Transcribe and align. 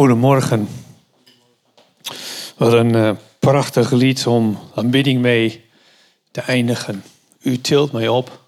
Goedemorgen. 0.00 0.68
Wat 2.56 2.72
een 2.72 2.96
uh, 2.96 3.10
prachtig 3.38 3.90
lied 3.90 4.26
om 4.26 4.58
aanbidding 4.74 5.20
mee 5.20 5.64
te 6.30 6.40
eindigen. 6.40 7.02
U 7.42 7.60
tilt 7.60 7.92
mij 7.92 8.08
op. 8.08 8.40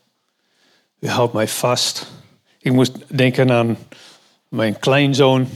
U 1.01 1.09
houdt 1.09 1.33
mij 1.33 1.49
vast. 1.49 2.07
Ik 2.61 2.73
moest 2.73 2.93
denken 3.07 3.51
aan 3.51 3.79
mijn 4.49 4.79
kleinzoon. 4.79 5.49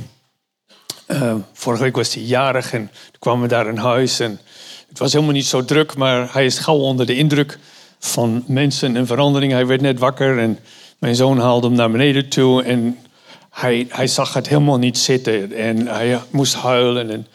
Uh, 1.09 1.35
vorige 1.53 1.83
week 1.83 1.97
was 1.97 2.15
hij 2.15 2.23
jarig 2.23 2.73
en 2.73 2.91
kwamen 3.19 3.43
we 3.43 3.49
daar 3.49 3.69
in 3.69 3.77
huis. 3.77 4.21
En 4.21 4.41
het 4.89 4.99
was 4.99 5.13
helemaal 5.13 5.35
niet 5.35 5.47
zo 5.47 5.65
druk, 5.65 5.97
maar 5.97 6.33
hij 6.33 6.45
is 6.45 6.59
gauw 6.59 6.79
onder 6.79 7.07
de 7.07 7.17
indruk 7.17 7.59
van 7.99 8.45
mensen 8.47 8.97
en 8.97 9.07
verandering. 9.07 9.53
Hij 9.53 9.67
werd 9.67 9.81
net 9.81 9.99
wakker 9.99 10.39
en 10.39 10.59
mijn 10.99 11.17
zoon 11.17 11.39
haalde 11.39 11.67
hem 11.67 11.77
naar 11.77 11.91
beneden 11.91 12.29
toe. 12.29 12.63
En 12.63 12.99
hij, 13.57 13.87
hij 13.89 14.07
zag 14.07 14.35
het 14.35 14.49
helemaal 14.49 14.79
niet 14.79 14.99
zitten 14.99 15.53
en 15.53 15.87
hij 15.87 16.21
moest 16.31 16.55
huilen. 16.55 17.11
En 17.11 17.27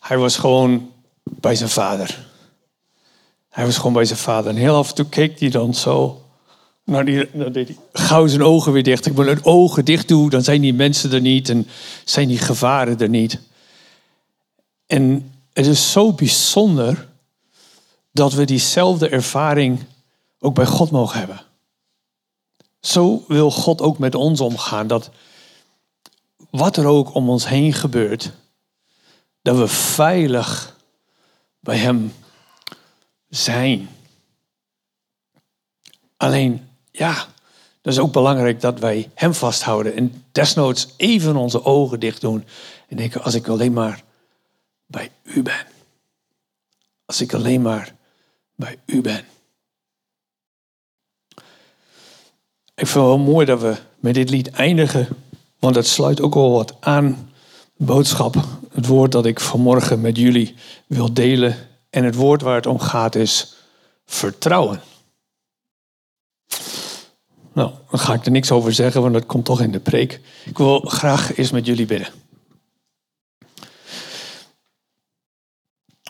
hij 0.00 0.18
was 0.18 0.36
gewoon 0.36 0.90
bij 1.22 1.54
zijn 1.54 1.68
vader. 1.68 2.26
Hij 3.48 3.64
was 3.64 3.76
gewoon 3.76 3.92
bij 3.92 4.04
zijn 4.04 4.18
vader. 4.18 4.50
En 4.50 4.56
heel 4.56 4.76
af 4.76 4.88
en 4.88 4.94
toe 4.94 5.08
keek 5.08 5.40
hij 5.40 5.48
dan 5.50 5.74
zo. 5.74 6.24
Nou, 6.84 7.04
die, 7.04 7.50
deed 7.50 7.68
hij 7.68 7.76
gauw 7.92 8.26
zijn 8.26 8.42
ogen 8.42 8.72
weer 8.72 8.82
dicht. 8.82 9.06
Ik 9.06 9.12
wil 9.12 9.26
het 9.26 9.44
ogen 9.44 9.84
dicht 9.84 10.08
doen, 10.08 10.28
dan 10.28 10.42
zijn 10.42 10.60
die 10.60 10.74
mensen 10.74 11.12
er 11.12 11.20
niet 11.20 11.48
en 11.48 11.66
zijn 12.04 12.28
die 12.28 12.38
gevaren 12.38 12.98
er 12.98 13.08
niet. 13.08 13.38
En 14.86 15.32
het 15.52 15.66
is 15.66 15.92
zo 15.92 16.12
bijzonder 16.12 17.08
dat 18.12 18.32
we 18.32 18.44
diezelfde 18.44 19.08
ervaring 19.08 19.84
ook 20.38 20.54
bij 20.54 20.66
God 20.66 20.90
mogen 20.90 21.18
hebben. 21.18 21.40
Zo 22.80 23.24
wil 23.28 23.50
God 23.50 23.80
ook 23.80 23.98
met 23.98 24.14
ons 24.14 24.40
omgaan. 24.40 24.86
Dat 24.86 25.10
wat 26.56 26.76
er 26.76 26.86
ook 26.86 27.14
om 27.14 27.28
ons 27.28 27.48
heen 27.48 27.72
gebeurt, 27.72 28.32
dat 29.42 29.56
we 29.56 29.68
veilig 29.68 30.76
bij 31.60 31.76
Hem 31.76 32.12
zijn. 33.28 33.88
Alleen, 36.16 36.68
ja, 36.90 37.26
dat 37.80 37.92
is 37.92 37.98
ook 37.98 38.12
belangrijk 38.12 38.60
dat 38.60 38.78
wij 38.78 39.10
Hem 39.14 39.34
vasthouden 39.34 39.94
en 39.94 40.24
desnoods 40.32 40.88
even 40.96 41.36
onze 41.36 41.64
ogen 41.64 42.00
dicht 42.00 42.20
doen 42.20 42.44
en 42.88 42.96
denken, 42.96 43.22
als 43.22 43.34
ik 43.34 43.48
alleen 43.48 43.72
maar 43.72 44.02
bij 44.86 45.10
U 45.22 45.42
ben. 45.42 45.66
Als 47.04 47.20
ik 47.20 47.34
alleen 47.34 47.62
maar 47.62 47.94
bij 48.54 48.78
U 48.86 49.00
ben. 49.00 49.24
Ik 52.74 52.86
vind 52.86 52.88
het 52.88 53.04
wel 53.04 53.18
mooi 53.18 53.46
dat 53.46 53.60
we 53.60 53.76
met 54.00 54.14
dit 54.14 54.30
lied 54.30 54.50
eindigen 54.50 55.08
want 55.58 55.74
het 55.74 55.86
sluit 55.86 56.20
ook 56.20 56.34
wel 56.34 56.50
wat 56.50 56.74
aan 56.80 57.30
boodschap. 57.76 58.34
Het 58.72 58.86
woord 58.86 59.12
dat 59.12 59.26
ik 59.26 59.40
vanmorgen 59.40 60.00
met 60.00 60.16
jullie 60.16 60.54
wil 60.86 61.12
delen. 61.14 61.56
En 61.90 62.04
het 62.04 62.14
woord 62.14 62.42
waar 62.42 62.54
het 62.54 62.66
om 62.66 62.78
gaat 62.78 63.14
is 63.14 63.54
vertrouwen. 64.06 64.80
Nou, 67.52 67.70
dan 67.90 68.00
ga 68.00 68.14
ik 68.14 68.24
er 68.24 68.30
niks 68.30 68.50
over 68.50 68.72
zeggen, 68.72 69.00
want 69.00 69.12
dat 69.12 69.26
komt 69.26 69.44
toch 69.44 69.60
in 69.60 69.72
de 69.72 69.80
preek. 69.80 70.20
Ik 70.44 70.58
wil 70.58 70.80
graag 70.80 71.36
eens 71.36 71.50
met 71.50 71.66
jullie 71.66 71.86
bidden. 71.86 72.08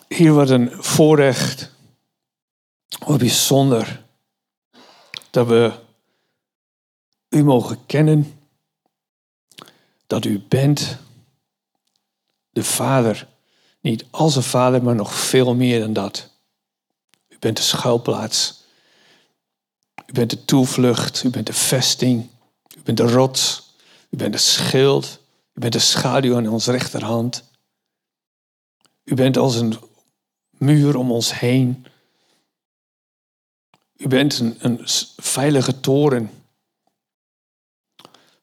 Hier 0.07 0.33
wordt 0.33 0.49
een 0.49 0.71
voorrecht, 0.71 1.71
wat 3.05 3.17
bijzonder, 3.17 4.03
dat 5.29 5.47
we 5.47 5.71
u 7.29 7.43
mogen 7.43 7.85
kennen 7.85 8.36
dat 10.07 10.25
u 10.25 10.39
bent 10.39 10.97
de 12.49 12.63
Vader. 12.63 13.27
Niet 13.81 14.05
als 14.11 14.35
een 14.35 14.43
Vader, 14.43 14.83
maar 14.83 14.95
nog 14.95 15.13
veel 15.13 15.55
meer 15.55 15.79
dan 15.79 15.93
dat. 15.93 16.29
U 17.27 17.37
bent 17.39 17.57
de 17.57 17.63
schuilplaats. 17.63 18.63
U 20.05 20.13
bent 20.13 20.29
de 20.29 20.45
toevlucht. 20.45 21.23
U 21.23 21.29
bent 21.29 21.47
de 21.47 21.53
vesting. 21.53 22.29
U 22.77 22.81
bent 22.83 22.97
de 22.97 23.11
rots. 23.11 23.73
U 24.09 24.17
bent 24.17 24.33
de 24.33 24.39
schild. 24.39 25.19
U 25.53 25.59
bent 25.59 25.73
de 25.73 25.79
schaduw 25.79 26.35
aan 26.35 26.47
onze 26.47 26.71
rechterhand. 26.71 27.43
U 29.03 29.15
bent 29.15 29.37
als 29.37 29.55
een 29.55 29.79
muur 30.49 30.95
om 30.95 31.11
ons 31.11 31.39
heen. 31.39 31.85
U 33.95 34.07
bent 34.07 34.39
een, 34.39 34.55
een 34.59 34.79
veilige 35.15 35.79
toren 35.79 36.31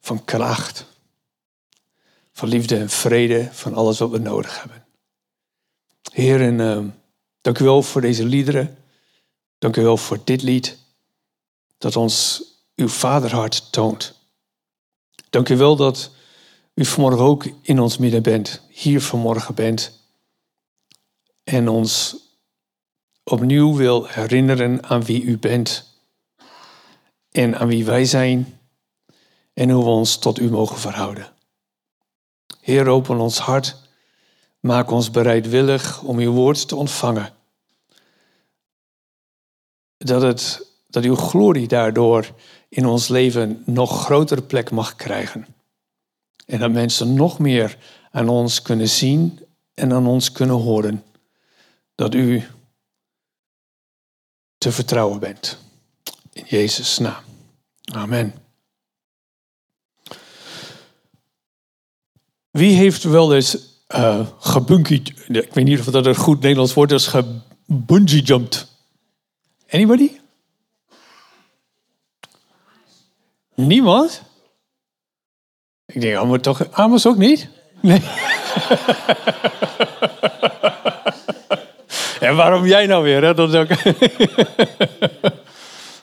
van 0.00 0.24
kracht 0.24 0.86
van 2.34 2.48
liefde 2.48 2.76
en 2.76 2.90
vrede, 2.90 3.48
van 3.52 3.74
alles 3.74 3.98
wat 3.98 4.10
we 4.10 4.18
nodig 4.18 4.60
hebben. 4.60 4.84
Heer, 6.12 6.40
en, 6.40 6.58
uh, 6.58 6.92
dank 7.40 7.58
u 7.58 7.64
wel 7.64 7.82
voor 7.82 8.00
deze 8.00 8.24
liederen. 8.24 8.78
Dank 9.58 9.76
u 9.76 9.82
wel 9.82 9.96
voor 9.96 10.20
dit 10.24 10.42
lied, 10.42 10.78
dat 11.78 11.96
ons 11.96 12.42
uw 12.74 12.88
vaderhart 12.88 13.72
toont. 13.72 14.14
Dank 15.30 15.48
u 15.48 15.56
wel 15.56 15.76
dat 15.76 16.10
u 16.74 16.84
vanmorgen 16.84 17.24
ook 17.24 17.46
in 17.60 17.80
ons 17.80 17.98
midden 17.98 18.22
bent, 18.22 18.60
hier 18.68 19.00
vanmorgen 19.00 19.54
bent. 19.54 20.00
En 21.44 21.68
ons 21.68 22.16
opnieuw 23.22 23.76
wil 23.76 24.06
herinneren 24.06 24.84
aan 24.84 25.04
wie 25.04 25.22
u 25.22 25.38
bent. 25.38 25.92
En 27.30 27.58
aan 27.58 27.68
wie 27.68 27.84
wij 27.84 28.04
zijn. 28.04 28.60
En 29.52 29.70
hoe 29.70 29.84
we 29.84 29.90
ons 29.90 30.18
tot 30.18 30.38
u 30.38 30.50
mogen 30.50 30.78
verhouden. 30.78 31.33
Heer, 32.64 32.88
open 32.88 33.20
ons 33.20 33.38
hart. 33.38 33.76
Maak 34.60 34.90
ons 34.90 35.10
bereidwillig 35.10 36.02
om 36.02 36.18
uw 36.18 36.32
woord 36.32 36.68
te 36.68 36.76
ontvangen. 36.76 37.32
Dat, 39.96 40.22
het, 40.22 40.66
dat 40.88 41.04
uw 41.04 41.14
glorie 41.14 41.68
daardoor 41.68 42.34
in 42.68 42.86
ons 42.86 43.08
leven 43.08 43.62
nog 43.66 44.04
grotere 44.04 44.42
plek 44.42 44.70
mag 44.70 44.96
krijgen. 44.96 45.46
En 46.46 46.58
dat 46.58 46.70
mensen 46.70 47.14
nog 47.14 47.38
meer 47.38 47.78
aan 48.10 48.28
ons 48.28 48.62
kunnen 48.62 48.88
zien 48.88 49.40
en 49.74 49.92
aan 49.92 50.06
ons 50.06 50.32
kunnen 50.32 50.56
horen. 50.56 51.04
Dat 51.94 52.14
u 52.14 52.44
te 54.58 54.72
vertrouwen 54.72 55.20
bent. 55.20 55.58
In 56.32 56.44
Jezus' 56.46 56.98
naam. 56.98 57.22
Amen. 57.92 58.43
Wie 62.54 62.76
heeft 62.76 63.02
wel 63.02 63.34
eens 63.34 63.58
uh, 63.88 64.26
ik 65.28 65.52
weet 65.52 65.64
niet 65.64 65.78
of 65.78 65.84
dat 65.84 66.06
een 66.06 66.14
goed 66.14 66.40
Nederlands 66.40 66.74
woord 66.74 66.92
is, 66.92 67.06
gebungee 67.06 68.22
jumped? 68.22 68.66
Anybody? 69.70 70.10
Niemand? 73.54 74.22
Ik 75.86 76.00
denk, 76.00 76.16
Amos 76.16 76.38
toch, 76.40 76.70
Amos 76.70 77.06
ook 77.06 77.16
niet? 77.16 77.48
Nee. 77.80 78.02
en 82.20 82.36
waarom 82.36 82.66
jij 82.66 82.86
nou 82.86 83.02
weer? 83.02 83.22
Hè? 83.22 83.34
Dat 83.34 83.54
ook... 83.54 83.68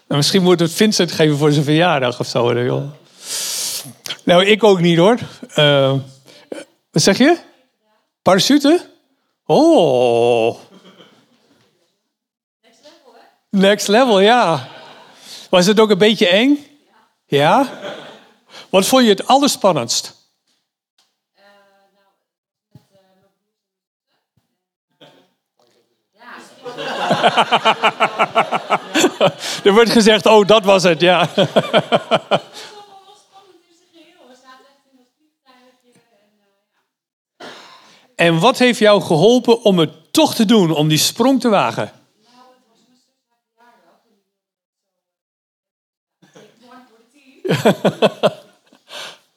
Nou, 0.08 0.24
misschien 0.24 0.44
moet 0.44 0.60
het 0.60 0.74
Vincent 0.74 1.12
geven 1.12 1.38
voor 1.38 1.52
zijn 1.52 1.66
verjaardag 1.66 2.20
of 2.20 2.28
zo. 2.28 2.54
Nou, 4.24 4.46
ik 4.46 4.64
ook 4.64 4.80
niet 4.80 4.98
hoor. 4.98 5.18
Uh, 5.56 5.94
wat 6.92 7.02
zeg 7.02 7.18
je? 7.18 7.38
Parachute? 8.22 8.90
Oh. 9.46 10.58
Next 12.62 12.82
level, 12.84 13.14
hè? 13.14 13.20
Next 13.50 13.88
level, 13.88 14.20
ja. 14.20 14.68
Was 15.50 15.66
het 15.66 15.80
ook 15.80 15.90
een 15.90 15.98
beetje 15.98 16.28
eng? 16.28 16.66
Ja? 17.26 17.70
Wat 18.70 18.86
vond 18.86 19.04
je 19.04 19.10
het 19.10 19.28
allerspannendst? 19.28 20.20
Er 29.64 29.74
wordt 29.74 29.92
gezegd, 29.92 30.26
oh, 30.26 30.48
dat 30.48 30.66
was 30.66 30.84
het, 30.84 31.02
ja. 31.02 31.30
En 38.22 38.40
wat 38.40 38.58
heeft 38.58 38.80
jou 38.80 39.02
geholpen 39.02 39.64
om 39.64 39.80
het 39.80 39.90
toch 40.12 40.36
te 40.36 40.46
doen, 40.46 40.76
om 40.76 40.88
die 40.88 40.98
sprong 40.98 41.40
te 41.42 41.50
wagen? 41.50 41.92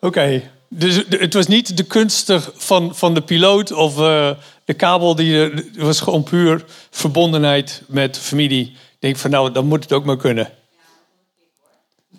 Oké, 0.00 0.50
dus 0.68 1.02
het 1.08 1.34
was 1.34 1.46
niet 1.46 1.76
de 1.76 1.84
kunst 1.84 2.32
van, 2.54 2.94
van 2.94 3.14
de 3.14 3.22
piloot 3.22 3.72
of 3.72 3.98
uh, 3.98 4.30
de 4.64 4.74
kabel, 4.74 5.14
die, 5.14 5.36
het 5.36 5.76
was 5.76 6.00
gewoon 6.00 6.22
puur 6.22 6.64
verbondenheid 6.90 7.82
met 7.86 8.18
familie. 8.18 8.66
Ik 8.66 8.76
denk 8.98 9.16
van 9.16 9.30
nou, 9.30 9.52
dan 9.52 9.66
moet 9.66 9.82
het 9.82 9.92
ook 9.92 10.04
maar 10.04 10.16
kunnen. 10.16 10.50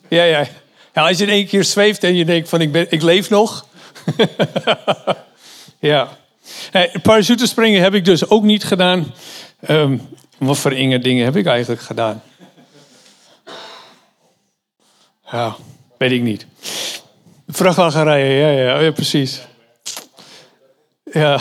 Ja, 0.08 0.24
ja. 0.24 0.48
ja 0.94 1.08
als 1.08 1.18
je 1.18 1.24
in 1.24 1.30
één 1.30 1.48
keer 1.48 1.64
zweeft 1.64 2.04
en 2.04 2.16
je 2.16 2.26
denkt 2.26 2.50
van 2.50 2.62
ik, 2.62 2.72
ben, 2.72 2.88
ik 2.90 3.02
leef 3.02 3.30
nog. 3.30 3.66
Ja. 5.80 6.18
Hey, 6.71 6.92
parachutespringen 7.01 7.81
heb 7.81 7.94
ik 7.94 8.06
dus 8.06 8.30
ook 8.30 8.44
niet 8.44 8.63
gedaan. 8.63 9.13
Um, 9.69 10.01
wat 10.38 10.57
voor 10.57 10.74
inge 10.74 11.00
dingen 11.00 11.25
heb 11.25 11.36
ik 11.36 11.45
eigenlijk 11.45 11.81
gedaan? 11.81 12.24
Ja, 15.31 15.56
weet 15.97 16.12
ik 16.12 16.21
niet. 16.21 16.45
Vrachtwagen 17.47 18.03
rijden, 18.03 18.31
ja, 18.31 18.50
ja, 18.50 18.80
ja 18.80 18.92
precies. 18.92 19.42
Ja. 21.03 21.39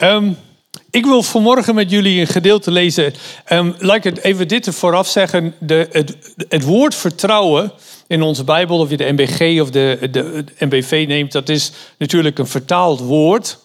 um, 0.00 0.36
ik 0.96 1.04
wil 1.04 1.22
vanmorgen 1.22 1.74
met 1.74 1.90
jullie 1.90 2.20
een 2.20 2.26
gedeelte 2.26 2.70
lezen. 2.70 3.14
Um, 3.52 3.74
laat 3.78 3.96
ik 3.96 4.04
het 4.04 4.22
even 4.22 4.48
dit 4.48 4.68
vooraf 4.74 5.08
zeggen. 5.08 5.54
De, 5.58 5.88
het, 5.90 6.34
het 6.48 6.64
woord 6.64 6.94
vertrouwen 6.94 7.72
in 8.06 8.22
onze 8.22 8.44
Bijbel, 8.44 8.78
of 8.78 8.90
je 8.90 8.96
de 8.96 9.12
MBG 9.12 9.60
of 9.60 9.70
de, 9.70 10.08
de, 10.10 10.44
MBV 10.58 11.04
neemt, 11.08 11.32
dat 11.32 11.48
is 11.48 11.72
natuurlijk 11.98 12.38
een 12.38 12.46
vertaald 12.46 13.00
woord. 13.00 13.58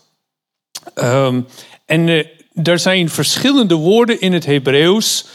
Um, 0.96 1.48
en 1.86 2.08
uh, 2.08 2.26
er 2.64 2.80
zijn 2.80 3.10
verschillende 3.10 3.76
woorden 3.76 4.22
in 4.22 4.34
het 4.34 4.46
Hebreeuws 4.46 5.26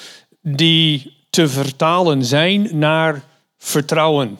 die 0.42 1.16
te 1.30 1.48
vertalen 1.48 2.24
zijn 2.24 2.68
naar 2.72 3.24
vertrouwen. 3.58 4.38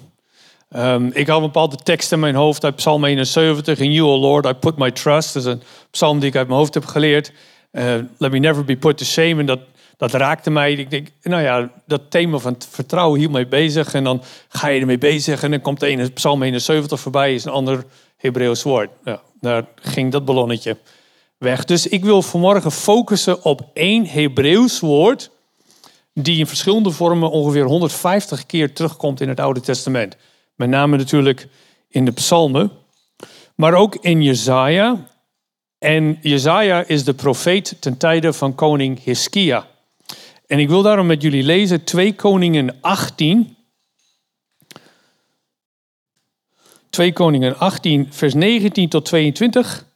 Um, 0.71 1.11
ik 1.13 1.27
had 1.27 1.37
een 1.37 1.43
bepaalde 1.43 1.77
tekst 1.77 2.13
in 2.13 2.21
mijn 2.21 2.35
hoofd 2.35 2.65
uit 2.65 2.77
Psalm 2.77 3.05
71. 3.05 3.79
In 3.79 3.93
you, 3.93 4.09
O 4.09 4.19
Lord, 4.19 4.47
I 4.47 4.53
put 4.53 4.77
my 4.77 4.91
trust. 4.91 5.35
Dat 5.35 5.47
is 5.47 5.53
een 5.53 5.63
psalm 5.91 6.19
die 6.19 6.29
ik 6.29 6.37
uit 6.37 6.47
mijn 6.47 6.59
hoofd 6.59 6.75
heb 6.75 6.85
geleerd. 6.85 7.33
Uh, 7.73 7.95
let 8.19 8.33
me 8.33 8.39
never 8.39 8.65
be 8.65 8.77
put 8.77 8.99
to 8.99 9.05
shame. 9.05 9.41
En 9.41 9.47
dat, 9.47 9.61
dat 9.97 10.13
raakte 10.13 10.51
mij. 10.51 10.73
Ik 10.73 10.91
denk, 10.91 11.09
nou 11.23 11.43
ja, 11.43 11.71
dat 11.87 12.01
thema 12.09 12.39
van 12.39 12.57
vertrouwen 12.71 13.19
hield 13.19 13.33
mij 13.33 13.49
bezig. 13.49 13.95
En 13.95 14.05
dan 14.05 14.23
ga 14.49 14.69
je 14.69 14.81
ermee 14.81 14.99
bezig. 14.99 15.43
En 15.43 15.51
dan 15.51 15.61
komt 15.61 15.81
de 15.81 15.87
ene 15.87 16.09
Psalm 16.09 16.43
71 16.43 17.01
voorbij. 17.01 17.35
Is 17.35 17.45
een 17.45 17.53
ander 17.53 17.85
Hebreeuws 18.17 18.63
woord. 18.63 18.91
Ja, 19.05 19.21
daar 19.41 19.65
ging 19.75 20.13
dat 20.13 20.25
ballonnetje 20.25 20.77
weg. 21.39 21.65
Dus 21.65 21.89
ik 21.89 22.05
wil 22.05 22.23
vanmorgen 22.23 22.73
focussen 22.73 23.45
op 23.45 23.71
één 23.73 24.07
Hebreeuws 24.07 24.81
woord. 24.81 25.31
Die 26.13 26.39
in 26.39 26.47
verschillende 26.47 26.91
vormen 26.91 27.31
ongeveer 27.31 27.65
150 27.65 28.47
keer 28.47 28.73
terugkomt 28.73 29.21
in 29.21 29.29
het 29.29 29.41
Oude 29.41 29.61
Testament. 29.61 30.17
Met 30.57 30.69
name 30.69 30.97
natuurlijk 30.97 31.49
in 31.89 32.05
de 32.05 32.13
psalmen. 32.13 32.71
Maar 33.55 33.75
ook 33.75 33.95
in 33.95 34.23
Jezaja. 34.23 35.07
En 35.79 36.19
Jezaja 36.23 36.85
is 36.87 37.05
de 37.05 37.15
profeet 37.15 37.77
ten 37.81 37.97
tijde 37.97 38.33
van 38.33 38.55
koning 38.55 39.03
Hiskia. 39.05 39.67
En 40.47 40.59
ik 40.59 40.69
wil 40.69 40.83
daarom 40.83 41.07
met 41.07 41.23
jullie 41.23 41.43
lezen 41.43 41.85
2 41.85 42.15
Koningen 42.15 42.77
18. 42.81 43.57
2 46.91 47.13
Koningen 47.13 47.59
18, 47.59 48.13
vers 48.13 48.35
19 48.35 48.89
tot 48.89 49.05
22 49.05 49.87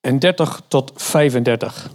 en 0.00 0.18
30 0.18 0.62
tot 0.68 0.92
35. 0.94 1.90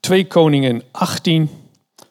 2 0.00 0.26
Koningen 0.26 0.82
18, 0.90 1.50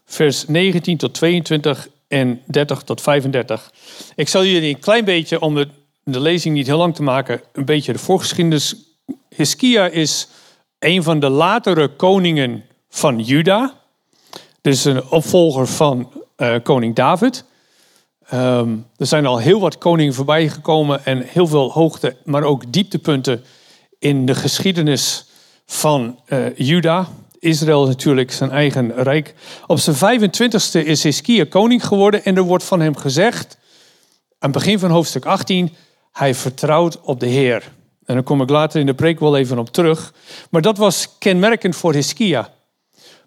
vers 0.05 0.47
19 0.47 0.97
tot 0.97 1.13
22 1.13 1.89
en 2.07 2.41
30 2.45 2.81
tot 2.81 3.01
35. 3.01 3.71
Ik 4.15 4.27
zal 4.27 4.45
jullie 4.45 4.73
een 4.73 4.79
klein 4.79 5.05
beetje, 5.05 5.39
om 5.39 5.55
de, 5.55 5.67
de 6.03 6.19
lezing 6.19 6.55
niet 6.55 6.67
heel 6.67 6.77
lang 6.77 6.95
te 6.95 7.03
maken, 7.03 7.41
een 7.53 7.65
beetje 7.65 7.93
de 7.93 7.99
voorgeschiedenis. 7.99 8.75
Hiskia 9.35 9.87
is 9.87 10.27
een 10.79 11.03
van 11.03 11.19
de 11.19 11.29
latere 11.29 11.87
koningen 11.87 12.63
van 12.89 13.19
Juda. 13.19 13.73
Dus 14.61 14.85
een 14.85 15.09
opvolger 15.09 15.67
van 15.67 16.11
uh, 16.37 16.55
koning 16.63 16.95
David. 16.95 17.45
Um, 18.33 18.85
er 18.97 19.05
zijn 19.05 19.25
al 19.25 19.37
heel 19.37 19.59
wat 19.59 19.77
koningen 19.77 20.13
voorbij 20.13 20.49
gekomen 20.49 21.05
en 21.05 21.21
heel 21.21 21.47
veel 21.47 21.71
hoogte, 21.71 22.15
maar 22.23 22.43
ook 22.43 22.73
dieptepunten 22.73 23.43
in 23.99 24.25
de 24.25 24.35
geschiedenis 24.35 25.25
van 25.65 26.19
uh, 26.27 26.57
Juda. 26.57 27.07
Israël 27.39 27.87
natuurlijk 27.87 28.31
zijn 28.31 28.51
eigen 28.51 28.93
rijk. 28.95 29.33
Op 29.67 29.79
zijn 29.79 30.21
25ste 30.21 30.85
is 30.85 31.03
Hiskia 31.03 31.45
koning 31.49 31.85
geworden 31.85 32.25
en 32.25 32.35
er 32.35 32.43
wordt 32.43 32.63
van 32.63 32.79
hem 32.79 32.95
gezegd, 32.95 33.57
aan 34.39 34.49
het 34.49 34.51
begin 34.51 34.79
van 34.79 34.89
hoofdstuk 34.89 35.25
18, 35.25 35.73
hij 36.11 36.35
vertrouwt 36.35 37.01
op 37.01 37.19
de 37.19 37.27
Heer. 37.27 37.71
En 38.05 38.13
daar 38.13 38.23
kom 38.23 38.41
ik 38.41 38.49
later 38.49 38.79
in 38.79 38.85
de 38.85 38.93
preek 38.93 39.19
wel 39.19 39.37
even 39.37 39.59
op 39.59 39.69
terug. 39.69 40.13
Maar 40.49 40.61
dat 40.61 40.77
was 40.77 41.17
kenmerkend 41.19 41.75
voor 41.75 41.93
Hiskia. 41.93 42.53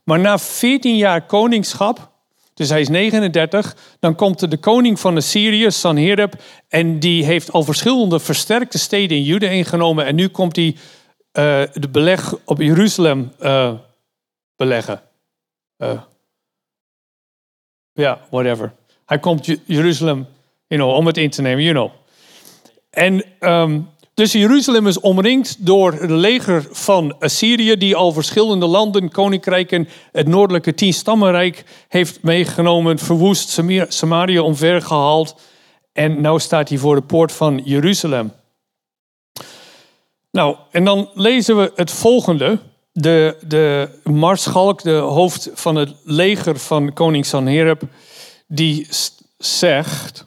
Maar 0.05 0.21
na 0.21 0.39
14 0.39 0.97
jaar 0.97 1.27
koningschap, 1.27 2.11
dus 2.55 2.69
hij 2.69 2.81
is 2.81 2.89
39, 2.89 3.77
dan 4.01 4.15
komt 4.15 4.51
de 4.51 4.57
koning 4.57 5.01
van 5.01 5.17
Assyrië, 5.17 5.71
Sanherib, 5.71 6.35
en 6.69 6.99
die 6.99 7.25
heeft 7.25 7.53
al 7.53 7.63
verschillende 7.63 8.21
versterkte 8.21 8.79
steden 8.79 9.17
in 9.17 9.23
Juda 9.23 9.49
ingenomen. 9.49 10.07
En 10.07 10.15
nu 10.15 10.29
komt 10.29 10.57
hij 10.57 10.67
uh, 10.67 11.63
de 11.73 11.89
beleg 11.91 12.35
op 12.45 12.61
Jeruzalem 12.61 13.33
uh, 13.41 13.73
beleggen. 14.61 15.03
Uh, 15.79 16.03
ja, 17.93 18.21
whatever. 18.31 18.73
Hij 19.07 19.19
komt 19.19 19.47
Jeruzalem, 19.65 20.27
you 20.67 20.81
know, 20.81 20.97
om 20.97 21.07
het 21.07 21.17
in 21.17 21.31
te 21.31 21.43
nemen, 21.43 21.63
you 21.63 21.75
know. 21.75 21.91
En 22.91 23.25
um, 23.41 23.89
dus 24.15 24.33
Jeruzalem 24.33 24.87
is 24.87 25.01
omringd 25.01 25.67
door 25.67 25.93
het 25.93 26.11
leger 26.11 26.67
van 26.71 27.19
Assyrië, 27.19 27.77
die 27.77 27.97
al 27.97 28.13
verschillende 28.13 28.67
landen, 28.67 29.11
koninkrijken, 29.11 29.89
het 30.13 30.27
noordelijke 30.27 30.75
tienstammenrijk 30.75 31.65
heeft 31.89 32.23
meegenomen, 32.23 32.99
verwoest, 32.99 33.63
Samaria 33.89 34.43
omvergehaald. 34.43 35.35
En 35.93 36.21
nu 36.21 36.39
staat 36.39 36.69
hij 36.69 36.79
voor 36.79 36.95
de 36.95 37.03
poort 37.03 37.33
van 37.33 37.61
Jeruzalem. 37.65 38.33
Nou, 40.31 40.57
en 40.71 40.85
dan 40.85 41.11
lezen 41.15 41.57
we 41.57 41.73
het 41.75 41.91
volgende. 41.91 42.59
De, 43.01 43.37
de 43.47 43.89
maarschalk, 44.05 44.83
de 44.83 44.95
hoofd 44.95 45.51
van 45.55 45.77
het 45.77 45.95
leger 46.05 46.59
van 46.59 46.93
koning 46.93 47.27
Sanherib, 47.27 47.83
die 48.47 48.89
zegt 49.39 50.27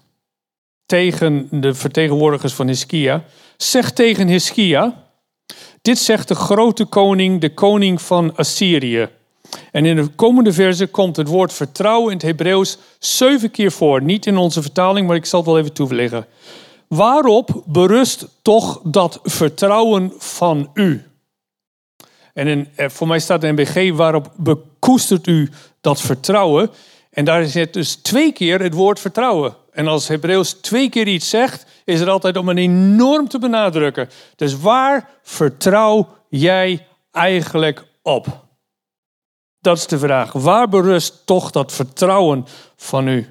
tegen 0.85 1.47
de 1.51 1.73
vertegenwoordigers 1.73 2.53
van 2.53 2.67
Hiskia 2.67 3.23
Zeg 3.57 3.91
tegen 3.91 4.27
Hiskia, 4.27 5.03
dit 5.81 5.97
zegt 5.97 6.27
de 6.27 6.35
grote 6.35 6.85
koning, 6.85 7.41
de 7.41 7.53
koning 7.53 8.01
van 8.01 8.35
Assyrië. 8.35 9.09
En 9.71 9.85
in 9.85 9.95
de 9.95 10.07
komende 10.07 10.53
verse 10.53 10.87
komt 10.87 11.15
het 11.15 11.27
woord 11.27 11.53
vertrouwen 11.53 12.11
in 12.11 12.17
het 12.17 12.25
Hebreeuws 12.25 12.77
zeven 12.99 13.51
keer 13.51 13.71
voor. 13.71 14.01
Niet 14.01 14.25
in 14.25 14.37
onze 14.37 14.61
vertaling, 14.61 15.07
maar 15.07 15.15
ik 15.15 15.25
zal 15.25 15.39
het 15.39 15.49
wel 15.49 15.57
even 15.59 15.73
toelichten. 15.73 16.25
Waarop 16.87 17.63
berust 17.65 18.27
toch 18.41 18.79
dat 18.83 19.19
vertrouwen 19.23 20.13
van 20.17 20.69
u? 20.73 21.03
En 22.33 22.47
in, 22.47 22.67
eh, 22.75 22.89
voor 22.89 23.07
mij 23.07 23.19
staat 23.19 23.41
de 23.41 23.51
MBG, 23.51 23.95
waarop 23.95 24.31
bekoestert 24.37 25.27
u 25.27 25.49
dat 25.81 26.01
vertrouwen? 26.01 26.69
En 27.09 27.25
daar 27.25 27.45
zit 27.45 27.73
dus 27.73 27.95
twee 27.95 28.31
keer 28.31 28.61
het 28.61 28.73
woord 28.73 28.99
vertrouwen. 28.99 29.55
En 29.71 29.87
als 29.87 30.07
Hebreeuws 30.07 30.53
twee 30.53 30.89
keer 30.89 31.07
iets 31.07 31.29
zegt, 31.29 31.65
is 31.85 31.99
het 31.99 32.09
altijd 32.09 32.37
om 32.37 32.49
een 32.49 32.57
enorm 32.57 33.27
te 33.27 33.39
benadrukken. 33.39 34.09
Dus 34.35 34.59
waar 34.59 35.09
vertrouw 35.21 36.07
jij 36.29 36.87
eigenlijk 37.11 37.83
op? 38.01 38.45
Dat 39.59 39.77
is 39.77 39.87
de 39.87 39.99
vraag. 39.99 40.31
Waar 40.31 40.69
berust 40.69 41.25
toch 41.25 41.51
dat 41.51 41.71
vertrouwen 41.71 42.45
van 42.75 43.07
u? 43.07 43.27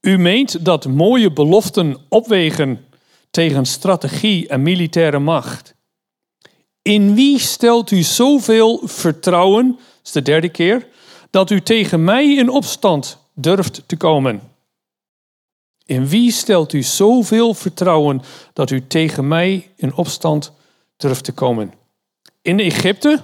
U 0.00 0.18
meent 0.18 0.64
dat 0.64 0.86
mooie 0.86 1.32
beloften 1.32 1.96
opwegen 2.08 2.84
tegen 3.30 3.66
strategie 3.66 4.48
en 4.48 4.62
militaire 4.62 5.18
macht. 5.18 5.74
In 6.90 7.14
wie 7.14 7.38
stelt 7.38 7.90
u 7.90 8.02
zoveel 8.02 8.80
vertrouwen, 8.84 9.66
dat 9.66 10.04
is 10.04 10.12
de 10.12 10.22
derde 10.22 10.48
keer, 10.48 10.86
dat 11.30 11.50
u 11.50 11.60
tegen 11.60 12.04
mij 12.04 12.34
in 12.34 12.48
opstand 12.48 13.18
durft 13.34 13.82
te 13.86 13.96
komen? 13.96 14.40
In 15.86 16.08
wie 16.08 16.32
stelt 16.32 16.72
u 16.72 16.82
zoveel 16.82 17.54
vertrouwen 17.54 18.22
dat 18.52 18.70
u 18.70 18.86
tegen 18.86 19.28
mij 19.28 19.70
in 19.76 19.94
opstand 19.94 20.52
durft 20.96 21.24
te 21.24 21.32
komen? 21.32 21.72
In 22.42 22.60
Egypte, 22.60 23.22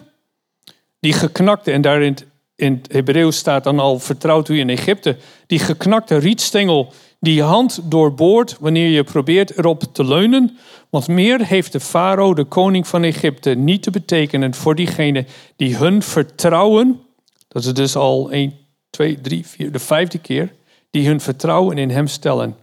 die 1.00 1.12
geknakte, 1.12 1.72
en 1.72 1.80
daarin 1.80 2.16
in 2.56 2.72
het 2.72 2.92
Hebreeuws 2.92 3.36
staat 3.36 3.64
dan 3.64 3.78
al 3.78 3.98
vertrouwt 3.98 4.48
u 4.48 4.58
in 4.58 4.68
Egypte, 4.68 5.16
die 5.46 5.58
geknakte 5.58 6.16
rietstengel 6.16 6.92
die 7.20 7.42
hand 7.42 7.80
doorboort 7.84 8.56
wanneer 8.60 8.88
je 8.88 9.04
probeert 9.04 9.58
erop 9.58 9.82
te 9.92 10.04
leunen. 10.04 10.58
Want 10.90 11.08
meer 11.08 11.46
heeft 11.46 11.72
de 11.72 11.80
farao, 11.80 12.34
de 12.34 12.44
koning 12.44 12.86
van 12.86 13.02
Egypte, 13.02 13.50
niet 13.50 13.82
te 13.82 13.90
betekenen 13.90 14.54
voor 14.54 14.74
diegenen 14.74 15.26
die 15.56 15.76
hun 15.76 16.02
vertrouwen, 16.02 17.00
dat 17.48 17.64
is 17.64 17.74
dus 17.74 17.96
al 17.96 18.30
1, 18.30 18.54
2, 18.90 19.20
3, 19.20 19.46
4, 19.46 19.72
de 19.72 19.78
vijfde 19.78 20.18
keer, 20.18 20.54
die 20.90 21.06
hun 21.06 21.20
vertrouwen 21.20 21.78
in 21.78 21.90
Hem 21.90 22.06
stellen. 22.06 22.56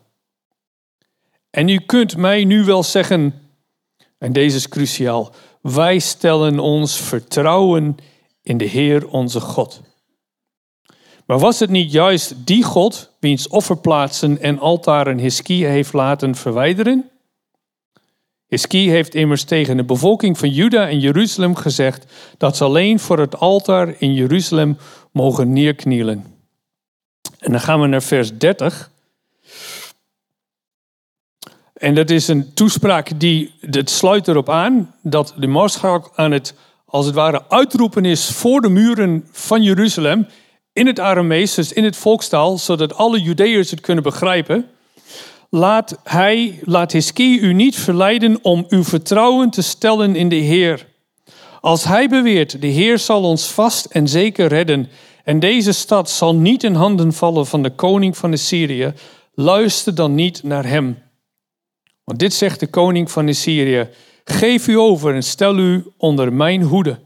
En 1.50 1.68
u 1.68 1.78
kunt 1.78 2.18
mij 2.18 2.44
nu 2.44 2.64
wel 2.64 2.84
zeggen, 2.84 3.34
en 4.18 4.34
deze 4.34 4.56
is 4.56 4.70
cruciaal, 4.70 5.34
wij 5.62 6.00
stellen 6.00 6.60
ons 6.60 6.98
vertrouwen 6.98 7.98
in 8.42 8.58
de 8.58 8.66
Heer 8.66 9.08
onze 9.08 9.40
God. 9.40 9.82
Maar 11.26 11.40
was 11.40 11.60
het 11.60 11.70
niet 11.70 11.92
juist 11.92 12.34
die 12.46 12.64
God, 12.64 13.12
wiens 13.20 13.48
offerplaatsen 13.48 14.42
en 14.42 14.60
altaren 14.60 15.18
Hiskia 15.18 15.70
heeft 15.70 15.94
laten 15.94 16.36
verwijderen? 16.36 17.10
Hiskie 18.48 18.90
heeft 18.90 19.16
immers 19.16 19.44
tegen 19.44 19.78
de 19.78 19.84
bevolking 19.84 20.38
van 20.38 20.50
Juda 20.50 20.88
en 20.88 21.00
Jeruzalem 21.00 21.56
gezegd 21.56 22.06
dat 22.38 22.58
ze 22.58 22.64
alleen 22.64 23.00
voor 23.00 23.20
het 23.20 23.40
altaar 23.40 23.96
in 23.98 24.14
Jeruzalem 24.14 24.78
mogen 25.12 25.54
neerknielen. 25.54 26.26
En 27.40 27.52
dan 27.52 27.62
gaan 27.62 27.82
we 27.82 27.88
naar 27.88 28.02
vers 28.02 28.38
30. 28.38 28.92
En 31.74 31.96
dat 31.96 32.10
is 32.10 32.28
een 32.28 32.54
toespraak 32.54 33.20
die, 33.20 33.54
het 33.60 33.90
sluit 33.90 34.28
erop 34.28 34.50
aan 34.50 34.96
dat 35.02 35.34
de 35.38 35.48
maarschalk 35.48 36.12
aan 36.16 36.32
het, 36.32 36.54
als 36.86 37.06
het 37.06 37.16
ware, 37.16 37.50
uitroepen 37.50 38.06
is 38.06 38.30
voor 38.30 38.62
de 38.62 38.70
muren 38.70 39.28
van 39.32 39.64
Jeruzalem 39.64 40.28
in 40.74 40.88
het 40.88 41.00
Aramees, 41.00 41.54
dus 41.54 41.74
in 41.74 41.84
het 41.84 41.96
volkstaal, 41.96 42.58
zodat 42.58 42.96
alle 42.96 43.22
Judeërs 43.22 43.72
het 43.72 43.82
kunnen 43.82 44.04
begrijpen. 44.04 44.70
Laat 45.50 46.00
hij, 46.04 46.60
laat 46.64 46.92
Hiskie 46.92 47.40
u 47.40 47.54
niet 47.54 47.76
verleiden 47.76 48.40
om 48.42 48.66
uw 48.70 48.84
vertrouwen 48.84 49.50
te 49.50 49.62
stellen 49.62 50.16
in 50.16 50.30
de 50.30 50.36
Heer. 50.36 50.88
Als 51.62 51.84
hij 51.84 52.08
beweert, 52.08 52.62
de 52.62 52.68
Heer 52.68 53.00
zal 53.00 53.24
ons 53.24 53.46
vast 53.48 53.86
en 53.86 54.08
zeker 54.08 54.48
redden 54.48 54.90
en 55.24 55.40
deze 55.40 55.72
stad 55.72 56.10
zal 56.10 56.36
niet 56.36 56.64
in 56.64 56.74
handen 56.74 57.14
vallen 57.14 57.46
van 57.46 57.64
de 57.64 57.70
koning 57.70 58.18
van 58.18 58.32
Assyrië, 58.32 58.94
luister 59.34 59.96
dan 59.96 60.16
niet 60.16 60.44
naar 60.44 60.66
hem. 60.66 60.98
Want 62.04 62.20
dit 62.20 62.34
zegt 62.34 62.60
de 62.60 62.68
koning 62.68 63.12
van 63.12 63.28
Assyrië, 63.28 63.90
geef 64.24 64.68
u 64.68 64.78
over 64.78 65.14
en 65.16 65.24
stel 65.24 65.58
u 65.58 65.86
onder 65.98 66.34
mijn 66.34 66.62
hoede. 66.62 67.00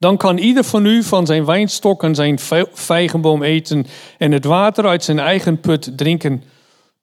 Dan 0.00 0.16
kan 0.16 0.38
ieder 0.38 0.64
van 0.64 0.86
u 0.86 1.02
van 1.02 1.26
zijn 1.26 1.44
wijnstok 1.44 2.02
en 2.02 2.14
zijn 2.14 2.38
vijgenboom 2.72 3.42
eten 3.42 3.86
en 4.18 4.32
het 4.32 4.44
water 4.44 4.86
uit 4.86 5.04
zijn 5.04 5.18
eigen 5.18 5.60
put 5.60 5.92
drinken, 5.96 6.42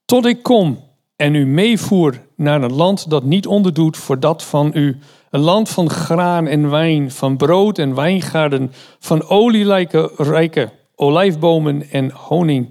tot 0.05 0.25
ik 0.25 0.43
kom 0.43 0.83
en 1.15 1.35
u 1.35 1.45
meevoer 1.45 2.21
naar 2.35 2.61
een 2.61 2.73
land 2.73 3.09
dat 3.09 3.23
niet 3.23 3.47
onderdoet 3.47 3.97
voor 3.97 4.19
dat 4.19 4.43
van 4.43 4.71
u. 4.73 4.97
Een 5.29 5.39
land 5.39 5.69
van 5.69 5.89
graan 5.89 6.47
en 6.47 6.69
wijn, 6.69 7.11
van 7.11 7.37
brood 7.37 7.77
en 7.77 7.95
wijngaarden, 7.95 8.71
van 8.99 9.27
olielijke 9.27 10.11
rijke 10.15 10.71
olijfbomen 10.95 11.89
en 11.91 12.11
honing. 12.11 12.69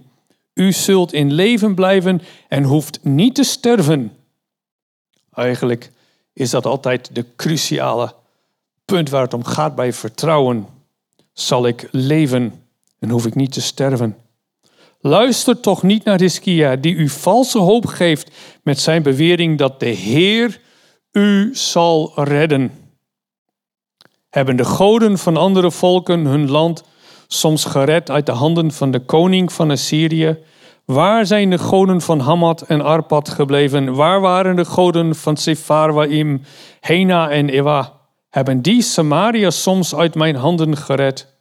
U 0.54 0.72
zult 0.72 1.12
in 1.12 1.32
leven 1.32 1.74
blijven 1.74 2.22
en 2.48 2.62
hoeft 2.62 2.98
niet 3.02 3.34
te 3.34 3.44
sterven. 3.44 4.12
Eigenlijk 5.32 5.92
is 6.32 6.50
dat 6.50 6.66
altijd 6.66 7.14
de 7.14 7.24
cruciale 7.36 8.14
punt 8.86 9.10
waar 9.10 9.22
het 9.22 9.34
om 9.34 9.44
gaat 9.44 9.74
bij 9.74 9.92
vertrouwen. 9.92 10.66
Zal 11.32 11.66
ik 11.66 11.88
leven 11.90 12.54
en 12.98 13.10
hoef 13.10 13.26
ik 13.26 13.34
niet 13.34 13.52
te 13.52 13.60
sterven? 13.60 14.16
Luister 15.00 15.60
toch 15.60 15.82
niet 15.82 16.04
naar 16.04 16.18
Hiskia, 16.18 16.76
die 16.76 16.94
u 16.94 17.08
valse 17.08 17.58
hoop 17.58 17.86
geeft 17.86 18.30
met 18.62 18.80
zijn 18.80 19.02
bewering 19.02 19.58
dat 19.58 19.80
de 19.80 19.86
Heer 19.86 20.60
u 21.12 21.50
zal 21.54 22.12
redden. 22.14 22.72
Hebben 24.30 24.56
de 24.56 24.64
goden 24.64 25.18
van 25.18 25.36
andere 25.36 25.70
volken 25.70 26.24
hun 26.24 26.50
land 26.50 26.84
soms 27.26 27.64
gered 27.64 28.10
uit 28.10 28.26
de 28.26 28.32
handen 28.32 28.72
van 28.72 28.90
de 28.90 29.00
koning 29.00 29.52
van 29.52 29.70
Assyrië? 29.70 30.38
Waar 30.84 31.26
zijn 31.26 31.50
de 31.50 31.58
goden 31.58 32.00
van 32.00 32.20
Hamad 32.20 32.62
en 32.62 32.80
Arpad 32.80 33.28
gebleven? 33.28 33.94
Waar 33.94 34.20
waren 34.20 34.56
de 34.56 34.64
goden 34.64 35.14
van 35.14 35.36
Sepharwaim, 35.36 36.42
Hena 36.80 37.30
en 37.30 37.48
Ewa? 37.48 37.92
Hebben 38.28 38.62
die 38.62 38.82
Samaria 38.82 39.50
soms 39.50 39.94
uit 39.94 40.14
mijn 40.14 40.36
handen 40.36 40.76
gered? 40.76 41.34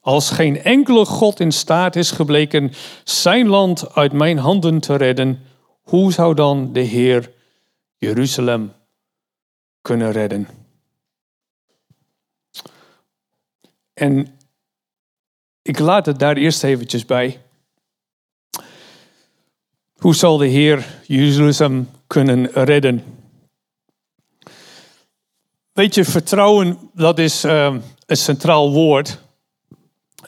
Als 0.00 0.30
geen 0.30 0.62
enkele 0.62 1.04
God 1.04 1.40
in 1.40 1.52
staat 1.52 1.96
is 1.96 2.10
gebleken 2.10 2.72
zijn 3.04 3.46
land 3.46 3.94
uit 3.94 4.12
mijn 4.12 4.38
handen 4.38 4.80
te 4.80 4.96
redden, 4.96 5.42
hoe 5.82 6.12
zou 6.12 6.34
dan 6.34 6.72
de 6.72 6.80
Heer 6.80 7.32
Jeruzalem 7.96 8.72
kunnen 9.82 10.12
redden? 10.12 10.48
En 13.94 14.38
ik 15.62 15.78
laat 15.78 16.06
het 16.06 16.18
daar 16.18 16.36
eerst 16.36 16.64
eventjes 16.64 17.04
bij. 17.04 17.40
Hoe 19.92 20.14
zal 20.14 20.36
de 20.36 20.46
Heer 20.46 20.86
Jeruzalem 21.06 21.90
kunnen 22.06 22.50
redden? 22.52 23.19
Weet 25.72 25.94
je, 25.94 26.04
vertrouwen, 26.04 26.78
dat 26.94 27.18
is 27.18 27.42
een 27.42 27.82
centraal 28.08 28.72
woord. 28.72 29.18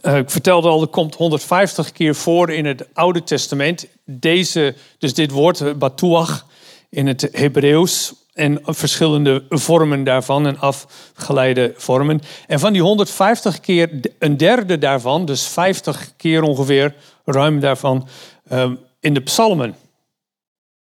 Uh, 0.02 0.16
ik 0.16 0.30
vertelde 0.30 0.68
al, 0.68 0.80
er 0.80 0.86
komt 0.86 1.14
150 1.14 1.92
keer 1.92 2.14
voor 2.14 2.50
in 2.50 2.64
het 2.64 2.94
Oude 2.94 3.24
Testament. 3.24 3.86
Deze, 4.04 4.74
dus 4.98 5.14
dit 5.14 5.30
woord, 5.30 5.78
batuach, 5.78 6.46
in 6.90 7.06
het 7.06 7.28
Hebreeuws. 7.32 8.14
En 8.32 8.58
verschillende 8.62 9.44
vormen 9.48 10.04
daarvan 10.04 10.46
en 10.46 10.58
afgeleide 10.58 11.74
vormen. 11.76 12.20
En 12.46 12.60
van 12.60 12.72
die 12.72 12.82
150 12.82 13.60
keer, 13.60 13.90
een 14.18 14.36
derde 14.36 14.78
daarvan, 14.78 15.24
dus 15.24 15.46
50 15.46 16.12
keer 16.16 16.42
ongeveer, 16.42 16.94
ruim 17.24 17.60
daarvan, 17.60 18.08
um, 18.52 18.78
in 19.00 19.14
de 19.14 19.20
psalmen. 19.20 19.76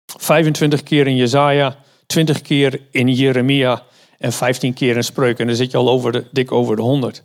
25 0.05 0.83
keer 0.83 1.07
in 1.07 1.15
Jezaja, 1.15 1.77
20 2.05 2.41
keer 2.41 2.81
in 2.91 3.13
Jeremia 3.13 3.83
en 4.23 4.31
15 4.33 4.73
keer 4.73 4.95
in 4.95 5.03
Spreuken. 5.03 5.47
dan 5.47 5.55
zit 5.55 5.71
je 5.71 5.77
al 5.77 5.89
over 5.89 6.11
de, 6.11 6.25
dik 6.31 6.51
over 6.51 6.75
de 6.75 6.81
100. 6.81 7.23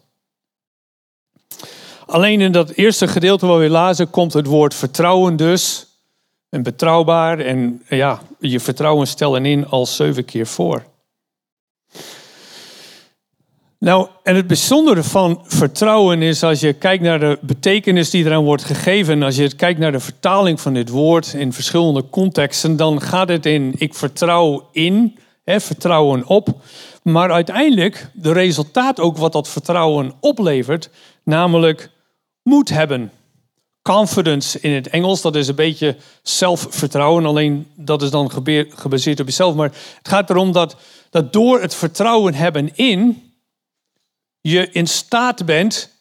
Alleen 2.06 2.40
in 2.40 2.52
dat 2.52 2.70
eerste 2.70 3.08
gedeelte 3.08 3.46
waar 3.46 3.58
we 3.58 3.68
lazen 3.68 4.10
komt 4.10 4.32
het 4.32 4.46
woord 4.46 4.74
vertrouwen 4.74 5.36
dus. 5.36 5.86
En 6.48 6.62
betrouwbaar 6.62 7.38
en 7.38 7.82
ja, 7.88 8.22
je 8.38 8.60
vertrouwen 8.60 9.06
stellen 9.06 9.46
in 9.46 9.66
al 9.66 9.86
zeven 9.86 10.24
keer 10.24 10.46
voor. 10.46 10.84
Nou, 13.78 14.08
en 14.22 14.36
het 14.36 14.46
bijzondere 14.46 15.02
van 15.02 15.40
vertrouwen 15.44 16.22
is 16.22 16.42
als 16.42 16.60
je 16.60 16.72
kijkt 16.72 17.02
naar 17.02 17.20
de 17.20 17.38
betekenis 17.40 18.10
die 18.10 18.24
eraan 18.24 18.44
wordt 18.44 18.64
gegeven, 18.64 19.22
als 19.22 19.36
je 19.36 19.54
kijkt 19.54 19.80
naar 19.80 19.92
de 19.92 20.00
vertaling 20.00 20.60
van 20.60 20.74
dit 20.74 20.88
woord 20.88 21.32
in 21.32 21.52
verschillende 21.52 22.08
contexten, 22.10 22.76
dan 22.76 23.00
gaat 23.00 23.28
het 23.28 23.46
in 23.46 23.74
ik 23.76 23.94
vertrouw 23.94 24.68
in, 24.72 25.18
vertrouwen 25.56 26.26
op. 26.26 26.48
Maar 27.02 27.32
uiteindelijk, 27.32 28.10
de 28.12 28.32
resultaat 28.32 29.00
ook 29.00 29.16
wat 29.16 29.32
dat 29.32 29.48
vertrouwen 29.48 30.12
oplevert, 30.20 30.90
namelijk 31.22 31.90
moed 32.42 32.68
hebben. 32.68 33.12
Confidence 33.82 34.60
in 34.60 34.72
het 34.72 34.88
Engels, 34.88 35.20
dat 35.20 35.36
is 35.36 35.48
een 35.48 35.54
beetje 35.54 35.96
zelfvertrouwen, 36.22 37.26
alleen 37.26 37.66
dat 37.74 38.02
is 38.02 38.10
dan 38.10 38.30
gebaseerd 38.68 39.20
op 39.20 39.26
jezelf. 39.26 39.54
Maar 39.54 39.72
het 39.98 40.08
gaat 40.08 40.30
erom 40.30 40.52
dat, 40.52 40.76
dat 41.10 41.32
door 41.32 41.60
het 41.60 41.74
vertrouwen 41.74 42.34
hebben 42.34 42.76
in, 42.76 43.32
je 44.40 44.70
in 44.70 44.86
staat 44.86 45.44
bent 45.44 45.96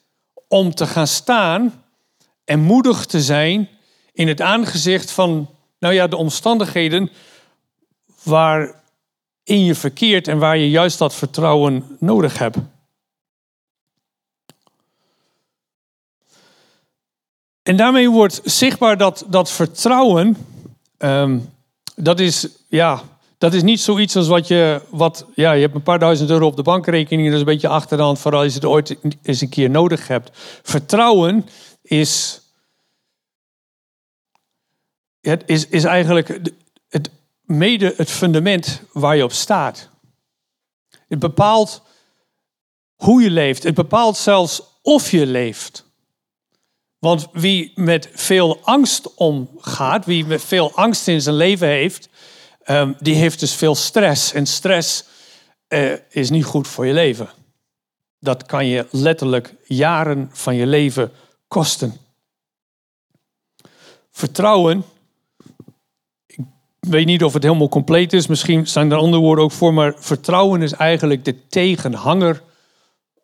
om 0.47 0.73
te 0.73 0.87
gaan 0.87 1.07
staan 1.07 1.83
en 2.45 2.59
moedig 2.59 3.05
te 3.05 3.21
zijn 3.21 3.69
in 4.13 4.27
het 4.27 4.41
aangezicht 4.41 5.11
van 5.11 5.49
nou 5.79 5.93
ja, 5.93 6.07
de 6.07 6.17
omstandigheden 6.17 7.09
waarin 9.47 9.65
je 9.65 9.75
verkeert 9.75 10.27
en 10.27 10.37
waar 10.37 10.57
je 10.57 10.69
juist 10.69 10.97
dat 10.97 11.15
vertrouwen 11.15 11.97
nodig 11.99 12.37
hebt. 12.37 12.57
En 17.63 17.77
daarmee 17.77 18.09
wordt 18.09 18.41
zichtbaar 18.43 18.97
dat 18.97 19.25
dat 19.27 19.51
vertrouwen, 19.51 20.37
ehm, 20.97 21.39
dat 21.95 22.19
is 22.19 22.47
ja, 22.67 23.03
dat 23.37 23.53
is 23.53 23.63
niet 23.63 23.79
zoiets 23.79 24.15
als 24.15 24.27
wat 24.27 24.47
je, 24.47 24.81
wat, 24.89 25.25
ja, 25.35 25.51
je 25.51 25.61
hebt 25.61 25.75
een 25.75 25.83
paar 25.83 25.99
duizend 25.99 26.29
euro 26.29 26.45
op 26.45 26.55
de 26.55 26.63
bankrekening, 26.63 27.27
dat 27.27 27.33
is 27.33 27.39
een 27.39 27.53
beetje 27.53 27.67
achter 27.67 27.97
de 27.97 28.15
vooral 28.15 28.41
als 28.41 28.53
je 28.53 28.59
het 28.59 28.69
ooit 28.69 28.97
eens 29.21 29.41
een 29.41 29.49
keer 29.49 29.69
nodig 29.69 30.07
hebt. 30.07 30.29
Vertrouwen 30.63 31.45
is, 31.81 32.41
is, 35.45 35.67
is 35.67 35.83
eigenlijk 35.83 36.39
het, 36.89 37.09
mede 37.47 37.93
het 37.97 38.09
fundament 38.09 38.81
waar 38.91 39.15
je 39.15 39.23
op 39.23 39.31
staat. 39.31 39.89
Het 41.07 41.19
bepaalt 41.19 41.81
hoe 42.95 43.21
je 43.21 43.31
leeft. 43.31 43.63
Het 43.63 43.75
bepaalt 43.75 44.17
zelfs 44.17 44.61
of 44.81 45.11
je 45.11 45.25
leeft. 45.25 45.85
Want 46.99 47.27
wie 47.31 47.71
met 47.75 48.09
veel 48.13 48.59
angst 48.63 49.13
omgaat, 49.13 50.05
wie 50.05 50.25
met 50.25 50.43
veel 50.43 50.75
angst 50.75 51.07
in 51.07 51.21
zijn 51.21 51.35
leven 51.35 51.67
heeft, 51.67 52.09
Ehm, 52.67 52.93
die 52.99 53.15
heeft 53.15 53.39
dus 53.39 53.53
veel 53.53 53.75
stress. 53.75 54.33
En 54.33 54.45
stress 54.45 55.03
uh, 55.67 55.93
is 56.09 56.29
niet 56.29 56.45
goed 56.45 56.67
voor 56.67 56.85
je 56.85 56.93
leven. 56.93 57.29
Dat 58.19 58.45
kan 58.45 58.65
je 58.65 58.87
letterlijk 58.91 59.55
jaren 59.65 60.29
van 60.33 60.55
je 60.55 60.65
leven 60.65 61.11
kosten. 61.47 61.97
Vertrouwen. 64.11 64.83
Weet 66.89 67.05
niet 67.05 67.23
of 67.23 67.33
het 67.33 67.43
helemaal 67.43 67.69
compleet 67.69 68.13
is. 68.13 68.27
Misschien 68.27 68.67
zijn 68.67 68.91
er 68.91 68.97
andere 68.97 69.21
woorden 69.21 69.43
ook 69.43 69.51
voor. 69.51 69.73
Maar 69.73 69.93
vertrouwen 69.97 70.61
is 70.61 70.71
eigenlijk 70.73 71.25
de 71.25 71.47
tegenhanger 71.47 72.41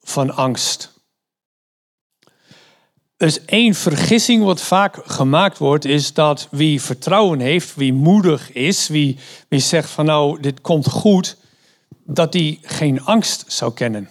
van 0.01 0.36
angst. 0.36 0.93
Dus 3.17 3.46
één 3.46 3.74
vergissing 3.74 4.43
wat 4.43 4.62
vaak 4.62 5.00
gemaakt 5.05 5.58
wordt, 5.58 5.86
is 5.86 6.13
dat 6.13 6.48
wie 6.51 6.82
vertrouwen 6.82 7.39
heeft, 7.39 7.75
wie 7.75 7.93
moedig 7.93 8.51
is, 8.51 8.88
wie, 8.88 9.17
wie 9.48 9.60
zegt 9.60 9.89
van 9.89 10.05
nou, 10.05 10.39
dit 10.41 10.62
komt 10.62 10.89
goed, 10.89 11.38
dat 12.05 12.32
die 12.32 12.60
geen 12.62 13.03
angst 13.03 13.43
zou 13.48 13.74
kennen. 13.74 14.10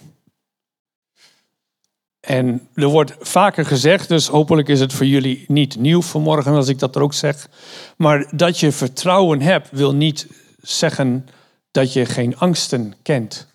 En 2.25 2.67
er 2.73 2.87
wordt 2.87 3.15
vaker 3.19 3.65
gezegd, 3.65 4.07
dus 4.07 4.27
hopelijk 4.27 4.67
is 4.67 4.79
het 4.79 4.93
voor 4.93 5.05
jullie 5.05 5.45
niet 5.47 5.75
nieuw 5.75 6.01
vanmorgen 6.01 6.53
als 6.53 6.67
ik 6.67 6.79
dat 6.79 6.95
er 6.95 7.01
ook 7.01 7.13
zeg. 7.13 7.49
Maar 7.97 8.27
dat 8.35 8.59
je 8.59 8.71
vertrouwen 8.71 9.41
hebt, 9.41 9.69
wil 9.71 9.93
niet 9.93 10.27
zeggen 10.61 11.27
dat 11.71 11.93
je 11.93 12.05
geen 12.05 12.37
angsten 12.37 12.93
kent. 13.01 13.47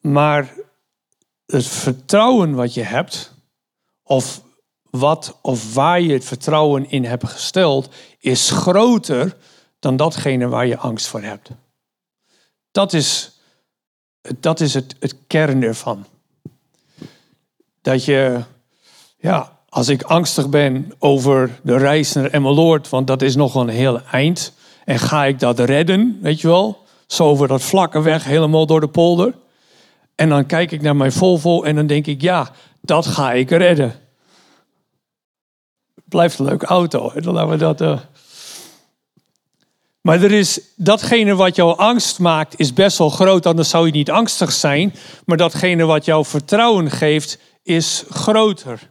Maar 0.00 0.54
het 1.46 1.66
vertrouwen 1.66 2.54
wat 2.54 2.74
je 2.74 2.82
hebt, 2.82 3.34
of 4.02 4.42
wat 4.90 5.38
of 5.42 5.74
waar 5.74 6.00
je 6.00 6.12
het 6.12 6.24
vertrouwen 6.24 6.90
in 6.90 7.04
hebt 7.04 7.28
gesteld, 7.28 7.94
is 8.18 8.50
groter 8.50 9.36
dan 9.78 9.96
datgene 9.96 10.48
waar 10.48 10.66
je 10.66 10.76
angst 10.76 11.06
voor 11.06 11.22
hebt. 11.22 11.50
Dat 12.70 12.92
is, 12.92 13.40
dat 14.40 14.60
is 14.60 14.74
het, 14.74 14.96
het 14.98 15.16
kern 15.26 15.62
ervan. 15.62 16.06
Dat 17.82 18.04
je, 18.04 18.40
ja, 19.18 19.58
als 19.68 19.88
ik 19.88 20.02
angstig 20.02 20.48
ben 20.48 20.92
over 20.98 21.60
de 21.62 21.76
reis 21.76 22.12
naar 22.12 22.30
Emmeloord, 22.30 22.88
want 22.88 23.06
dat 23.06 23.22
is 23.22 23.36
nog 23.36 23.54
een 23.54 23.68
heel 23.68 24.00
eind, 24.00 24.52
en 24.84 24.98
ga 24.98 25.24
ik 25.24 25.38
dat 25.38 25.58
redden, 25.58 26.18
weet 26.22 26.40
je 26.40 26.48
wel? 26.48 26.78
Zo 27.06 27.24
over 27.24 27.48
dat 27.48 27.62
vlakke 27.62 28.02
weg, 28.02 28.24
helemaal 28.24 28.66
door 28.66 28.80
de 28.80 28.88
polder. 28.88 29.34
En 30.14 30.28
dan 30.28 30.46
kijk 30.46 30.70
ik 30.70 30.82
naar 30.82 30.96
mijn 30.96 31.12
Volvo 31.12 31.62
en 31.62 31.76
dan 31.76 31.86
denk 31.86 32.06
ik, 32.06 32.22
ja, 32.22 32.50
dat 32.80 33.06
ga 33.06 33.32
ik 33.32 33.50
redden. 33.50 33.94
Blijft 36.04 36.38
een 36.38 36.44
leuke 36.44 36.66
auto. 36.66 37.12
Dan 37.20 37.34
laten 37.34 37.50
we 37.50 37.56
dat. 37.56 37.80
Uh... 37.80 37.98
Maar 40.00 40.22
er 40.22 40.32
is 40.32 40.60
datgene 40.76 41.34
wat 41.34 41.56
jou 41.56 41.78
angst 41.78 42.18
maakt, 42.18 42.58
is 42.58 42.72
best 42.72 42.98
wel 42.98 43.10
groot. 43.10 43.46
Anders 43.46 43.68
zou 43.68 43.86
je 43.86 43.92
niet 43.92 44.10
angstig 44.10 44.52
zijn. 44.52 44.94
Maar 45.24 45.36
datgene 45.36 45.84
wat 45.84 46.04
jou 46.04 46.24
vertrouwen 46.24 46.90
geeft, 46.90 47.38
is 47.62 48.04
groter. 48.08 48.90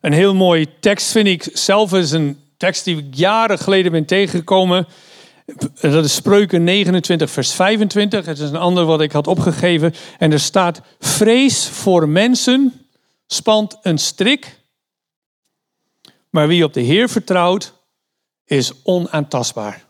Een 0.00 0.12
heel 0.12 0.34
mooie 0.34 0.78
tekst 0.80 1.10
vind 1.10 1.26
ik 1.26 1.48
zelf 1.52 1.92
is 1.92 2.10
een 2.10 2.40
tekst 2.56 2.84
die 2.84 2.96
ik 2.96 3.14
jaren 3.14 3.58
geleden 3.58 3.92
ben 3.92 4.04
tegengekomen. 4.04 4.86
Dat 5.80 6.04
is 6.04 6.14
Spreuken 6.14 6.64
29, 6.64 7.30
vers 7.30 7.52
25. 7.52 8.26
Het 8.26 8.38
is 8.38 8.50
een 8.50 8.56
ander 8.56 8.84
wat 8.84 9.00
ik 9.00 9.12
had 9.12 9.26
opgegeven. 9.26 9.94
En 10.18 10.32
er 10.32 10.40
staat: 10.40 10.80
Vrees 10.98 11.68
voor 11.68 12.08
mensen 12.08 12.86
spant 13.26 13.78
een 13.82 13.98
strik. 13.98 14.58
Maar 16.30 16.48
wie 16.48 16.64
op 16.64 16.72
de 16.72 16.80
Heer 16.80 17.08
vertrouwt, 17.08 17.72
is 18.44 18.72
onaantastbaar. 18.82 19.84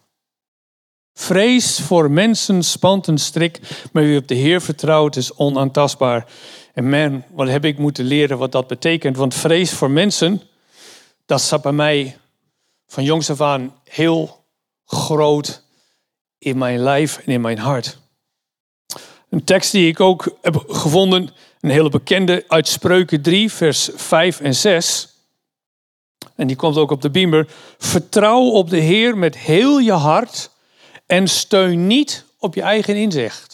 Vrees 1.14 1.80
voor 1.80 2.10
mensen 2.10 2.62
spant 2.62 3.06
een 3.06 3.18
strik, 3.18 3.60
maar 3.92 4.02
wie 4.02 4.18
op 4.18 4.28
de 4.28 4.34
Heer 4.34 4.60
vertrouwt, 4.60 5.16
is 5.16 5.34
onaantastbaar. 5.34 6.26
En 6.80 6.88
man, 6.88 7.24
wat 7.30 7.48
heb 7.48 7.64
ik 7.64 7.78
moeten 7.78 8.04
leren 8.04 8.38
wat 8.38 8.52
dat 8.52 8.66
betekent? 8.66 9.16
Want 9.16 9.34
vrees 9.34 9.72
voor 9.72 9.90
mensen, 9.90 10.42
dat 11.26 11.42
zat 11.42 11.62
bij 11.62 11.72
mij 11.72 12.16
van 12.86 13.04
jongs 13.04 13.30
af 13.30 13.40
aan 13.40 13.74
heel 13.84 14.44
groot 14.84 15.62
in 16.38 16.58
mijn 16.58 16.78
lijf 16.78 17.18
en 17.18 17.32
in 17.32 17.40
mijn 17.40 17.58
hart. 17.58 17.98
Een 19.28 19.44
tekst 19.44 19.72
die 19.72 19.88
ik 19.88 20.00
ook 20.00 20.36
heb 20.42 20.64
gevonden, 20.68 21.30
een 21.60 21.70
hele 21.70 21.88
bekende 21.88 22.44
uit 22.48 22.68
Spreuken 22.68 23.22
3, 23.22 23.52
vers 23.52 23.90
5 23.94 24.40
en 24.40 24.54
6. 24.54 25.08
En 26.34 26.46
die 26.46 26.56
komt 26.56 26.76
ook 26.76 26.90
op 26.90 27.02
de 27.02 27.10
beamer. 27.10 27.48
Vertrouw 27.78 28.42
op 28.42 28.70
de 28.70 28.80
Heer 28.80 29.18
met 29.18 29.38
heel 29.38 29.78
je 29.78 29.92
hart 29.92 30.50
en 31.06 31.28
steun 31.28 31.86
niet 31.86 32.24
op 32.38 32.54
je 32.54 32.62
eigen 32.62 32.96
inzicht. 32.96 33.49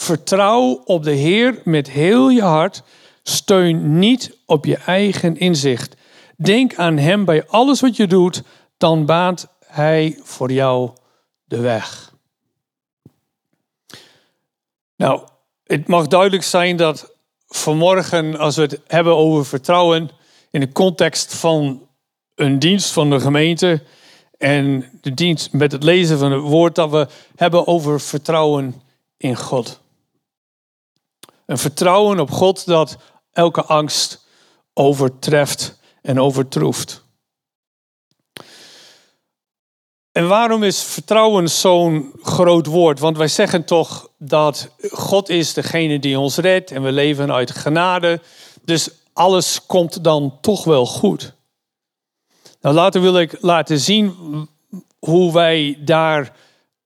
Vertrouw 0.00 0.82
op 0.84 1.02
de 1.02 1.10
Heer 1.10 1.60
met 1.64 1.90
heel 1.90 2.28
je 2.28 2.42
hart. 2.42 2.82
Steun 3.22 3.98
niet 3.98 4.36
op 4.46 4.64
je 4.64 4.76
eigen 4.76 5.36
inzicht. 5.36 5.96
Denk 6.36 6.74
aan 6.74 6.96
Hem 6.96 7.24
bij 7.24 7.46
alles 7.46 7.80
wat 7.80 7.96
je 7.96 8.06
doet, 8.06 8.42
dan 8.76 9.06
baat 9.06 9.48
Hij 9.66 10.18
voor 10.22 10.52
jou 10.52 10.90
de 11.44 11.60
weg. 11.60 12.14
Nou, 14.96 15.28
het 15.64 15.86
mag 15.86 16.06
duidelijk 16.06 16.42
zijn 16.42 16.76
dat 16.76 17.14
vanmorgen, 17.46 18.38
als 18.38 18.56
we 18.56 18.62
het 18.62 18.80
hebben 18.86 19.16
over 19.16 19.46
vertrouwen, 19.46 20.10
in 20.50 20.60
de 20.60 20.72
context 20.72 21.34
van 21.34 21.88
een 22.34 22.58
dienst 22.58 22.90
van 22.90 23.10
de 23.10 23.20
gemeente 23.20 23.82
en 24.36 24.90
de 25.00 25.14
dienst 25.14 25.52
met 25.52 25.72
het 25.72 25.82
lezen 25.82 26.18
van 26.18 26.32
het 26.32 26.42
woord, 26.42 26.74
dat 26.74 26.90
we 26.90 27.08
hebben 27.36 27.66
over 27.66 28.00
vertrouwen 28.00 28.82
in 29.16 29.36
God. 29.36 29.86
Een 31.48 31.58
vertrouwen 31.58 32.20
op 32.20 32.30
God 32.30 32.66
dat 32.66 32.96
elke 33.32 33.64
angst 33.64 34.24
overtreft 34.74 35.78
en 36.02 36.20
overtroeft. 36.20 37.02
En 40.12 40.28
waarom 40.28 40.62
is 40.62 40.82
vertrouwen 40.82 41.48
zo'n 41.48 42.12
groot 42.22 42.66
woord? 42.66 42.98
Want 42.98 43.16
wij 43.16 43.28
zeggen 43.28 43.64
toch 43.64 44.10
dat 44.18 44.68
God 44.90 45.28
is 45.28 45.52
degene 45.52 45.98
die 45.98 46.18
ons 46.18 46.36
redt 46.36 46.70
en 46.70 46.82
we 46.82 46.92
leven 46.92 47.32
uit 47.32 47.50
genade. 47.50 48.20
Dus 48.64 48.90
alles 49.12 49.66
komt 49.66 50.04
dan 50.04 50.38
toch 50.40 50.64
wel 50.64 50.86
goed. 50.86 51.32
Nou, 52.60 52.74
later 52.74 53.00
wil 53.00 53.18
ik 53.18 53.36
laten 53.40 53.78
zien 53.78 54.14
hoe 54.98 55.32
wij 55.32 55.78
daar 55.80 56.36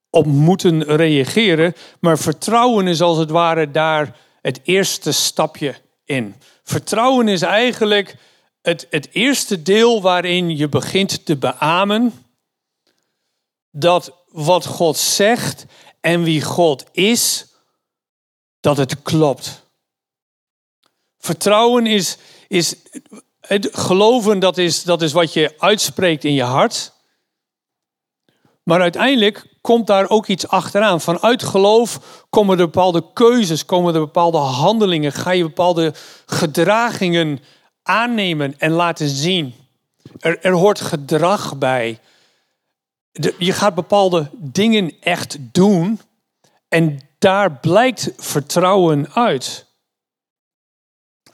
op 0.09 0.25
moeten 0.25 0.83
reageren. 0.83 1.73
Maar 1.99 2.17
vertrouwen 2.17 2.87
is 2.87 3.01
als 3.01 3.17
het 3.17 3.29
ware 3.29 3.71
daar 3.71 4.21
het 4.43 4.59
eerste 4.63 5.11
stapje 5.11 5.75
in. 6.05 6.35
Vertrouwen 6.63 7.27
is 7.27 7.41
eigenlijk 7.41 8.15
het, 8.61 8.87
het 8.89 9.09
eerste 9.11 9.61
deel 9.61 10.01
waarin 10.01 10.57
je 10.57 10.69
begint 10.69 11.25
te 11.25 11.37
beamen 11.37 12.13
dat 13.71 14.23
wat 14.27 14.65
God 14.65 14.97
zegt 14.97 15.65
en 15.99 16.23
wie 16.23 16.41
God 16.41 16.85
is, 16.91 17.47
dat 18.59 18.77
het 18.77 19.01
klopt. 19.01 19.65
Vertrouwen 21.17 21.85
is, 21.85 22.17
is 22.47 22.75
het 23.39 23.69
geloven, 23.71 24.39
dat 24.39 24.57
is, 24.57 24.83
dat 24.83 25.01
is 25.01 25.11
wat 25.11 25.33
je 25.33 25.53
uitspreekt 25.57 26.23
in 26.23 26.33
je 26.33 26.43
hart. 26.43 26.92
Maar 28.63 28.81
uiteindelijk 28.81 29.45
komt 29.61 29.87
daar 29.87 30.09
ook 30.09 30.27
iets 30.27 30.47
achteraan. 30.47 31.01
Vanuit 31.01 31.43
geloof 31.43 31.99
komen 32.29 32.59
er 32.59 32.65
bepaalde 32.65 33.05
keuzes, 33.13 33.65
komen 33.65 33.93
er 33.93 33.99
bepaalde 33.99 34.37
handelingen, 34.37 35.11
ga 35.11 35.31
je 35.31 35.43
bepaalde 35.43 35.93
gedragingen 36.25 37.39
aannemen 37.83 38.59
en 38.59 38.71
laten 38.71 39.07
zien. 39.09 39.53
Er, 40.19 40.39
er 40.41 40.51
hoort 40.51 40.81
gedrag 40.81 41.57
bij. 41.57 41.99
je 43.37 43.53
gaat 43.53 43.75
bepaalde 43.75 44.29
dingen 44.31 44.93
echt 44.99 45.37
doen 45.39 45.99
en 46.67 46.99
daar 47.19 47.51
blijkt 47.51 48.11
vertrouwen 48.17 49.13
uit. 49.13 49.65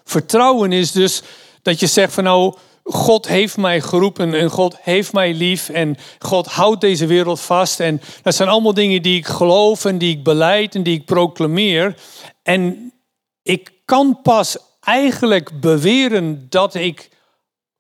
Vertrouwen 0.04 0.72
is 0.72 0.92
dus 0.92 1.22
dat 1.62 1.80
je 1.80 1.88
zegt 1.88 2.14
van 2.14 2.24
nou, 2.24 2.56
God 2.92 3.28
heeft 3.28 3.58
mij 3.58 3.82
geroepen 3.82 4.34
en 4.34 4.50
God 4.50 4.78
heeft 4.82 5.14
mij 5.14 5.34
lief 5.34 5.70
en 5.70 5.98
God 6.20 6.48
houdt 6.48 6.82
deze 6.82 7.06
wereld 7.06 7.40
vast. 7.40 7.80
En 7.80 8.02
dat 8.22 8.36
zijn 8.36 8.50
allemaal 8.50 8.74
dingen 8.74 9.02
die 9.02 9.18
ik 9.18 9.26
geloof 9.26 9.86
en 9.86 9.98
die 9.98 10.18
ik 10.18 10.24
beleid 10.24 10.76
en 10.76 10.84
die 10.84 10.98
ik 11.00 11.06
proclameer. 11.06 11.98
En 12.44 12.94
ik 13.42 13.72
kan 13.86 14.22
pas 14.22 14.58
eigenlijk 14.80 15.62
beweren 15.62 16.50
dat 16.50 16.74
ik 16.76 17.10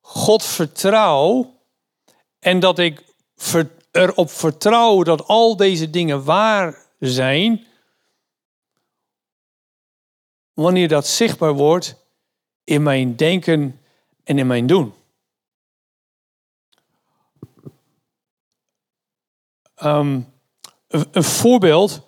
God 0.02 0.44
vertrouw 0.44 1.54
en 2.40 2.60
dat 2.60 2.80
ik 2.80 3.04
erop 3.92 4.30
vertrouw 4.30 5.04
dat 5.04 5.28
al 5.28 5.56
deze 5.56 5.90
dingen 5.90 6.24
waar 6.24 6.86
zijn. 7.00 7.66
Wanneer 10.54 10.88
dat 10.88 11.08
zichtbaar 11.08 11.54
wordt 11.54 11.96
in 12.64 12.84
mijn 12.84 13.16
denken 13.16 13.80
en 14.24 14.38
in 14.38 14.48
mijn 14.48 14.68
doen. 14.68 14.94
Um, 19.84 20.28
een, 20.88 21.24
voorbeeld. 21.24 22.08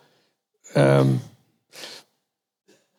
Um, 0.76 1.22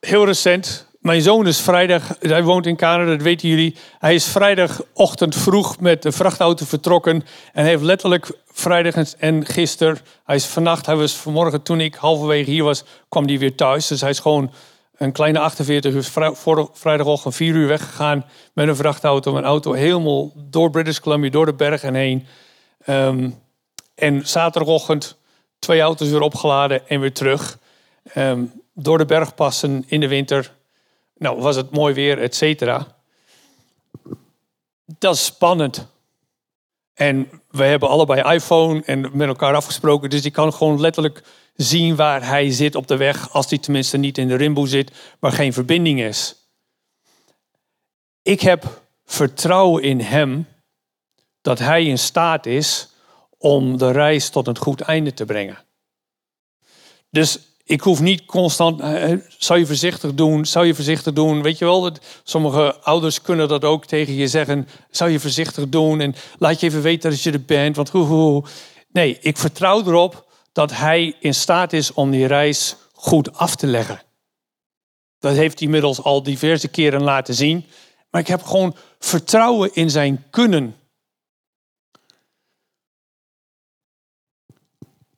heel 0.00 0.24
recent. 0.24 0.90
Mijn 1.00 1.22
zoon 1.22 1.46
is 1.46 1.60
vrijdag, 1.60 2.16
hij 2.20 2.42
woont 2.42 2.66
in 2.66 2.76
Canada, 2.76 3.10
dat 3.10 3.22
weten 3.22 3.48
jullie. 3.48 3.76
Hij 3.98 4.14
is 4.14 4.26
vrijdagochtend 4.26 5.36
vroeg 5.36 5.80
met 5.80 6.02
de 6.02 6.12
vrachtauto 6.12 6.64
vertrokken. 6.64 7.24
En 7.52 7.64
heeft 7.64 7.82
letterlijk 7.82 8.32
vrijdag 8.52 9.14
en 9.14 9.46
gisteren, 9.46 9.98
hij 10.24 10.36
is 10.36 10.46
vannacht, 10.46 10.86
hij 10.86 10.96
was 10.96 11.12
vanmorgen 11.12 11.62
toen 11.62 11.80
ik 11.80 11.94
halverwege 11.94 12.50
hier 12.50 12.64
was, 12.64 12.84
kwam 13.08 13.26
hij 13.26 13.38
weer 13.38 13.54
thuis. 13.54 13.86
Dus 13.86 14.00
hij 14.00 14.10
is 14.10 14.18
gewoon 14.18 14.52
een 14.96 15.12
kleine 15.12 15.38
48 15.38 15.94
uur 15.94 16.10
vrijdagochtend 16.72 17.34
4 17.34 17.54
uur 17.54 17.68
weggegaan 17.68 18.24
met 18.52 18.68
een 18.68 18.76
vrachtauto. 18.76 19.32
Mijn 19.32 19.44
auto 19.44 19.72
helemaal 19.72 20.32
door 20.36 20.70
British 20.70 20.98
Columbia, 20.98 21.30
door 21.30 21.46
de 21.46 21.54
bergen 21.54 21.94
heen. 21.94 22.26
Ehm, 22.84 23.30
en 23.94 24.28
zaterdagochtend 24.28 25.16
twee 25.58 25.80
auto's 25.80 26.08
weer 26.08 26.20
opgeladen 26.20 26.88
en 26.88 27.00
weer 27.00 27.12
terug. 27.12 27.58
Ehm, 28.02 28.44
door 28.74 28.98
de 28.98 29.04
bergpassen 29.04 29.84
in 29.86 30.00
de 30.00 30.08
winter. 30.08 30.54
Nou, 31.16 31.40
was 31.40 31.56
het 31.56 31.70
mooi 31.70 31.94
weer, 31.94 32.18
et 32.18 32.34
cetera. 32.34 32.86
Dat 34.98 35.14
is 35.14 35.24
spannend. 35.24 35.86
En 36.94 37.30
we 37.50 37.64
hebben 37.64 37.88
allebei 37.88 38.34
iPhone 38.34 38.82
en 38.84 39.10
met 39.12 39.28
elkaar 39.28 39.54
afgesproken. 39.54 40.10
Dus 40.10 40.24
ik 40.24 40.32
kan 40.32 40.52
gewoon 40.52 40.80
letterlijk 40.80 41.22
zien 41.54 41.96
waar 41.96 42.26
hij 42.26 42.50
zit 42.50 42.74
op 42.74 42.86
de 42.86 42.96
weg. 42.96 43.30
Als 43.30 43.50
hij 43.50 43.58
tenminste 43.58 43.96
niet 43.96 44.18
in 44.18 44.28
de 44.28 44.34
rimboe 44.34 44.68
zit, 44.68 44.92
maar 45.20 45.32
geen 45.32 45.52
verbinding 45.52 46.00
is. 46.00 46.36
Ik 48.22 48.40
heb 48.40 48.82
vertrouwen 49.04 49.82
in 49.82 50.00
hem 50.00 50.46
dat 51.40 51.58
hij 51.58 51.84
in 51.84 51.98
staat 51.98 52.46
is 52.46 52.91
om 53.42 53.78
de 53.78 53.90
reis 53.90 54.28
tot 54.28 54.46
een 54.46 54.58
goed 54.58 54.80
einde 54.80 55.14
te 55.14 55.24
brengen. 55.24 55.58
Dus 57.10 57.38
ik 57.64 57.80
hoef 57.80 58.00
niet 58.00 58.24
constant, 58.24 58.80
uh, 58.80 59.12
zou 59.38 59.58
je 59.58 59.66
voorzichtig 59.66 60.14
doen, 60.14 60.46
zou 60.46 60.66
je 60.66 60.74
voorzichtig 60.74 61.12
doen. 61.12 61.42
Weet 61.42 61.58
je 61.58 61.64
wel, 61.64 61.92
sommige 62.22 62.76
ouders 62.80 63.22
kunnen 63.22 63.48
dat 63.48 63.64
ook 63.64 63.86
tegen 63.86 64.14
je 64.14 64.28
zeggen. 64.28 64.68
Zou 64.90 65.10
je 65.10 65.20
voorzichtig 65.20 65.68
doen 65.68 66.00
en 66.00 66.14
laat 66.38 66.60
je 66.60 66.66
even 66.66 66.82
weten 66.82 67.10
dat 67.10 67.22
je 67.22 67.32
er 67.32 67.44
bent. 67.44 67.76
Want 67.76 67.88
hoe, 67.88 68.04
hoe. 68.04 68.44
Nee, 68.92 69.18
ik 69.20 69.36
vertrouw 69.36 69.80
erop 69.80 70.32
dat 70.52 70.70
hij 70.72 71.16
in 71.20 71.34
staat 71.34 71.72
is 71.72 71.92
om 71.92 72.10
die 72.10 72.26
reis 72.26 72.76
goed 72.92 73.36
af 73.36 73.56
te 73.56 73.66
leggen. 73.66 74.02
Dat 75.18 75.34
heeft 75.34 75.58
hij 75.58 75.66
inmiddels 75.66 76.02
al 76.02 76.22
diverse 76.22 76.68
keren 76.68 77.02
laten 77.02 77.34
zien. 77.34 77.66
Maar 78.10 78.20
ik 78.20 78.26
heb 78.26 78.42
gewoon 78.42 78.76
vertrouwen 78.98 79.70
in 79.74 79.90
zijn 79.90 80.24
kunnen. 80.30 80.76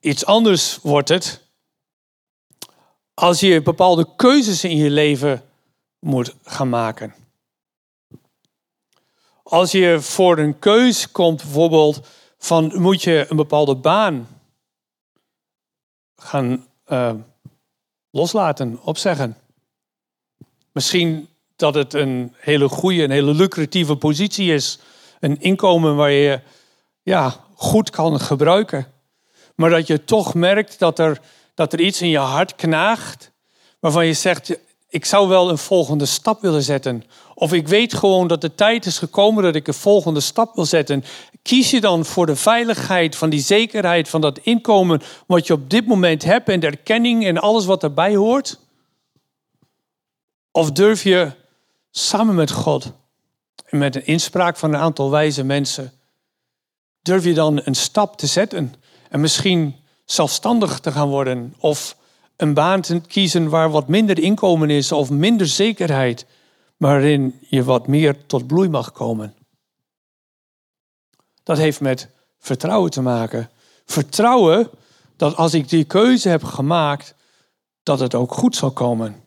Iets 0.04 0.24
anders 0.24 0.78
wordt 0.82 1.08
het 1.08 1.40
als 3.14 3.40
je 3.40 3.62
bepaalde 3.62 4.08
keuzes 4.16 4.64
in 4.64 4.76
je 4.76 4.90
leven 4.90 5.44
moet 5.98 6.34
gaan 6.42 6.68
maken. 6.68 7.14
Als 9.42 9.72
je 9.72 10.00
voor 10.00 10.38
een 10.38 10.58
keus 10.58 11.10
komt, 11.10 11.42
bijvoorbeeld 11.42 12.06
van 12.38 12.80
moet 12.80 13.02
je 13.02 13.26
een 13.28 13.36
bepaalde 13.36 13.74
baan 13.74 14.28
gaan 16.16 16.66
uh, 16.86 17.14
loslaten, 18.10 18.82
opzeggen. 18.82 19.36
Misschien 20.72 21.28
dat 21.56 21.74
het 21.74 21.94
een 21.94 22.34
hele 22.36 22.68
goede, 22.68 23.02
een 23.02 23.10
hele 23.10 23.34
lucratieve 23.34 23.96
positie 23.96 24.52
is. 24.52 24.78
Een 25.20 25.40
inkomen 25.40 25.96
waar 25.96 26.10
je 26.10 26.40
ja, 27.02 27.44
goed 27.54 27.90
kan 27.90 28.20
gebruiken. 28.20 28.93
Maar 29.54 29.70
dat 29.70 29.86
je 29.86 30.04
toch 30.04 30.34
merkt 30.34 30.78
dat 30.78 30.98
er 30.98 31.20
dat 31.54 31.72
er 31.72 31.80
iets 31.80 32.02
in 32.02 32.08
je 32.08 32.18
hart 32.18 32.54
knaagt 32.54 33.32
waarvan 33.80 34.06
je 34.06 34.12
zegt, 34.12 34.58
ik 34.88 35.04
zou 35.04 35.28
wel 35.28 35.50
een 35.50 35.58
volgende 35.58 36.06
stap 36.06 36.40
willen 36.40 36.62
zetten. 36.62 37.04
Of 37.34 37.52
ik 37.52 37.68
weet 37.68 37.94
gewoon 37.94 38.26
dat 38.26 38.40
de 38.40 38.54
tijd 38.54 38.86
is 38.86 38.98
gekomen 38.98 39.42
dat 39.42 39.54
ik 39.54 39.66
een 39.66 39.74
volgende 39.74 40.20
stap 40.20 40.54
wil 40.54 40.64
zetten. 40.64 41.04
Kies 41.42 41.70
je 41.70 41.80
dan 41.80 42.04
voor 42.04 42.26
de 42.26 42.36
veiligheid 42.36 43.16
van 43.16 43.30
die 43.30 43.40
zekerheid 43.40 44.08
van 44.08 44.20
dat 44.20 44.38
inkomen 44.38 45.02
wat 45.26 45.46
je 45.46 45.52
op 45.52 45.70
dit 45.70 45.86
moment 45.86 46.24
hebt 46.24 46.48
en 46.48 46.60
de 46.60 46.66
erkenning 46.66 47.26
en 47.26 47.38
alles 47.38 47.64
wat 47.64 47.82
erbij 47.82 48.16
hoort? 48.16 48.60
Of 50.50 50.72
durf 50.72 51.02
je 51.02 51.32
samen 51.90 52.34
met 52.34 52.50
God 52.50 52.92
en 53.66 53.78
met 53.78 53.96
een 53.96 54.06
inspraak 54.06 54.56
van 54.56 54.74
een 54.74 54.80
aantal 54.80 55.10
wijze 55.10 55.44
mensen, 55.44 55.92
durf 57.02 57.24
je 57.24 57.34
dan 57.34 57.60
een 57.64 57.74
stap 57.74 58.16
te 58.16 58.26
zetten 58.26 58.74
en 59.14 59.20
misschien 59.20 59.76
zelfstandig 60.04 60.80
te 60.80 60.92
gaan 60.92 61.08
worden 61.08 61.54
of 61.58 61.96
een 62.36 62.54
baan 62.54 62.80
te 62.80 63.00
kiezen 63.00 63.48
waar 63.48 63.70
wat 63.70 63.88
minder 63.88 64.18
inkomen 64.18 64.70
is 64.70 64.92
of 64.92 65.10
minder 65.10 65.46
zekerheid, 65.46 66.26
waarin 66.76 67.38
je 67.48 67.64
wat 67.64 67.86
meer 67.86 68.26
tot 68.26 68.46
bloei 68.46 68.68
mag 68.68 68.92
komen. 68.92 69.34
Dat 71.42 71.56
heeft 71.56 71.80
met 71.80 72.08
vertrouwen 72.38 72.90
te 72.90 73.00
maken. 73.00 73.50
Vertrouwen 73.84 74.70
dat 75.16 75.36
als 75.36 75.54
ik 75.54 75.68
die 75.68 75.84
keuze 75.84 76.28
heb 76.28 76.44
gemaakt, 76.44 77.14
dat 77.82 78.00
het 78.00 78.14
ook 78.14 78.32
goed 78.32 78.56
zal 78.56 78.70
komen. 78.70 79.24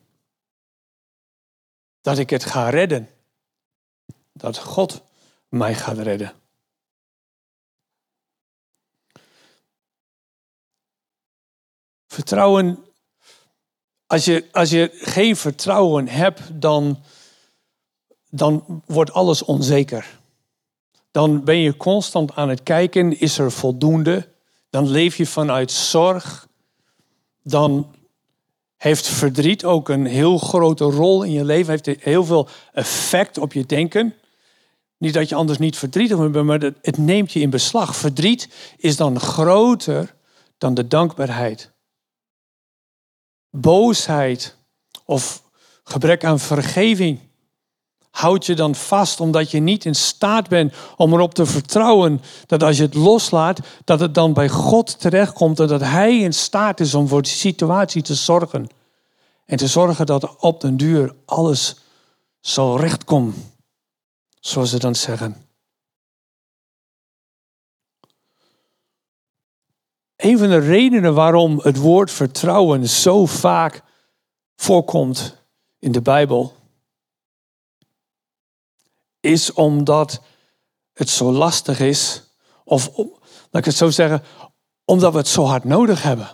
Dat 2.00 2.18
ik 2.18 2.30
het 2.30 2.44
ga 2.44 2.68
redden. 2.68 3.08
Dat 4.32 4.58
God 4.58 5.02
mij 5.48 5.74
gaat 5.74 5.98
redden. 5.98 6.32
Vertrouwen, 12.18 12.78
als 14.06 14.24
je, 14.24 14.44
als 14.52 14.70
je 14.70 14.90
geen 14.92 15.36
vertrouwen 15.36 16.08
hebt, 16.08 16.40
dan, 16.60 17.02
dan 18.30 18.82
wordt 18.86 19.12
alles 19.12 19.44
onzeker. 19.44 20.18
Dan 21.10 21.44
ben 21.44 21.58
je 21.58 21.76
constant 21.76 22.34
aan 22.34 22.48
het 22.48 22.62
kijken, 22.62 23.20
is 23.20 23.38
er 23.38 23.52
voldoende? 23.52 24.28
Dan 24.70 24.88
leef 24.88 25.16
je 25.16 25.26
vanuit 25.26 25.70
zorg. 25.70 26.48
Dan 27.42 27.94
heeft 28.76 29.06
verdriet 29.06 29.64
ook 29.64 29.88
een 29.88 30.06
heel 30.06 30.38
grote 30.38 30.84
rol 30.84 31.22
in 31.22 31.32
je 31.32 31.44
leven, 31.44 31.70
heeft 31.70 32.02
heel 32.02 32.24
veel 32.24 32.48
effect 32.72 33.38
op 33.38 33.52
je 33.52 33.66
denken. 33.66 34.14
Niet 34.96 35.14
dat 35.14 35.28
je 35.28 35.34
anders 35.34 35.58
niet 35.58 35.76
verdrietig 35.76 36.30
bent, 36.30 36.46
maar 36.46 36.60
het 36.82 36.98
neemt 36.98 37.32
je 37.32 37.40
in 37.40 37.50
beslag. 37.50 37.96
Verdriet 37.96 38.48
is 38.76 38.96
dan 38.96 39.20
groter 39.20 40.14
dan 40.56 40.74
de 40.74 40.86
dankbaarheid 40.86 41.76
boosheid 43.50 44.56
of 45.04 45.42
gebrek 45.84 46.24
aan 46.24 46.38
vergeving 46.38 47.20
houd 48.10 48.46
je 48.46 48.54
dan 48.54 48.74
vast 48.74 49.20
omdat 49.20 49.50
je 49.50 49.60
niet 49.60 49.84
in 49.84 49.94
staat 49.94 50.48
bent 50.48 50.74
om 50.96 51.12
erop 51.12 51.34
te 51.34 51.46
vertrouwen 51.46 52.20
dat 52.46 52.62
als 52.62 52.76
je 52.76 52.82
het 52.82 52.94
loslaat, 52.94 53.60
dat 53.84 54.00
het 54.00 54.14
dan 54.14 54.32
bij 54.32 54.48
God 54.48 55.00
terechtkomt 55.00 55.60
en 55.60 55.66
dat 55.66 55.80
Hij 55.80 56.18
in 56.18 56.32
staat 56.32 56.80
is 56.80 56.94
om 56.94 57.08
voor 57.08 57.22
die 57.22 57.32
situatie 57.32 58.02
te 58.02 58.14
zorgen. 58.14 58.68
En 59.44 59.56
te 59.56 59.66
zorgen 59.66 60.06
dat 60.06 60.36
op 60.36 60.60
den 60.60 60.76
duur 60.76 61.14
alles 61.24 61.76
zal 62.40 62.80
rechtkomen, 62.80 63.34
zoals 64.40 64.70
ze 64.70 64.78
dan 64.78 64.94
zeggen. 64.94 65.47
Een 70.18 70.38
van 70.38 70.48
de 70.48 70.58
redenen 70.58 71.14
waarom 71.14 71.60
het 71.62 71.76
woord 71.76 72.10
vertrouwen 72.10 72.88
zo 72.88 73.26
vaak 73.26 73.82
voorkomt 74.56 75.36
in 75.78 75.92
de 75.92 76.02
Bijbel, 76.02 76.54
is 79.20 79.52
omdat 79.52 80.22
het 80.92 81.08
zo 81.08 81.32
lastig 81.32 81.80
is, 81.80 82.30
of 82.64 82.96
laat 82.96 83.08
ik 83.52 83.64
het 83.64 83.74
zo 83.74 83.90
zeggen, 83.90 84.22
omdat 84.84 85.12
we 85.12 85.18
het 85.18 85.28
zo 85.28 85.44
hard 85.44 85.64
nodig 85.64 86.02
hebben. 86.02 86.28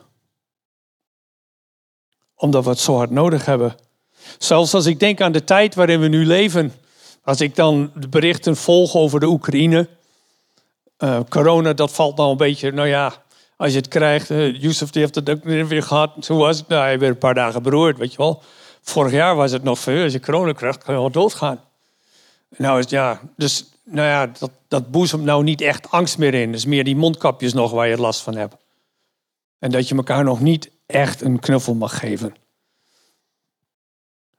Omdat 2.35 2.65
we 2.65 2.71
het 2.71 2.79
zo 2.79 2.97
hard 2.97 3.11
nodig 3.11 3.45
hebben. 3.45 3.75
Zelfs 4.39 4.75
als 4.75 4.87
ik 4.87 5.01
denk 5.01 5.21
aan 5.21 5.33
de 5.33 5.45
tijd 5.45 5.75
waarin 5.75 6.01
we 6.01 6.09
nu 6.09 6.27
leven, 6.27 6.73
als 7.23 7.41
ik 7.41 7.57
dan 7.57 7.93
de 7.95 8.09
berichten 8.09 8.57
volg 8.57 8.95
over 8.95 9.21
de 9.21 9.27
Oekraïne, 9.27 9.89
uh, 10.99 11.21
corona, 11.29 11.73
dat 11.73 11.93
valt 11.93 12.17
nou 12.17 12.31
een 12.31 12.37
beetje, 12.37 12.73
nou 12.73 12.89
ja, 12.89 13.24
als 13.57 13.73
je 13.73 13.79
het 13.79 13.89
krijgt, 13.89 14.31
uh, 14.31 14.61
Yusuf 14.61 14.91
die 14.91 15.03
heeft 15.03 15.15
het 15.15 15.31
ook 15.31 15.45
weer 15.45 15.83
gehad. 15.83 16.27
Hoe 16.27 16.39
was 16.39 16.59
het? 16.59 16.69
Nou, 16.69 16.83
hij 16.83 16.99
werd 16.99 17.13
een 17.13 17.19
paar 17.19 17.35
dagen 17.35 17.63
beroerd, 17.63 17.99
weet 17.99 18.11
je 18.11 18.17
wel. 18.17 18.43
Vorig 18.83 19.13
jaar 19.13 19.37
was 19.37 19.53
het 19.53 19.63
nog 19.63 19.79
veel. 19.79 20.03
Als 20.03 20.13
je 20.13 20.21
corona 20.21 20.53
krijgt, 20.53 20.85
kan 20.85 20.95
je 20.95 21.01
wel 21.01 21.11
doodgaan. 21.11 21.61
Nou 22.57 22.79
is 22.79 22.85
het, 22.85 22.91
ja, 22.91 23.21
dus 23.37 23.65
nou 23.85 24.09
ja, 24.09 24.27
dat, 24.39 24.51
dat 24.69 24.91
boezemt 24.91 25.25
nou 25.25 25.43
niet 25.43 25.61
echt 25.61 25.91
angst 25.91 26.19
meer 26.19 26.35
in. 26.35 26.53
Dus 26.53 26.65
meer 26.65 26.85
die 26.85 26.97
mondkapjes 26.97 27.53
nog 27.53 27.71
waar 27.71 27.89
je 27.89 27.97
last 27.97 28.21
van 28.21 28.37
hebt. 28.37 28.57
En 29.59 29.71
dat 29.71 29.89
je 29.89 29.97
elkaar 29.97 30.25
nog 30.25 30.41
niet 30.41 30.71
echt 30.87 31.21
een 31.21 31.41
knuffel 31.41 31.75
mag 31.75 31.99
geven. 31.99 32.35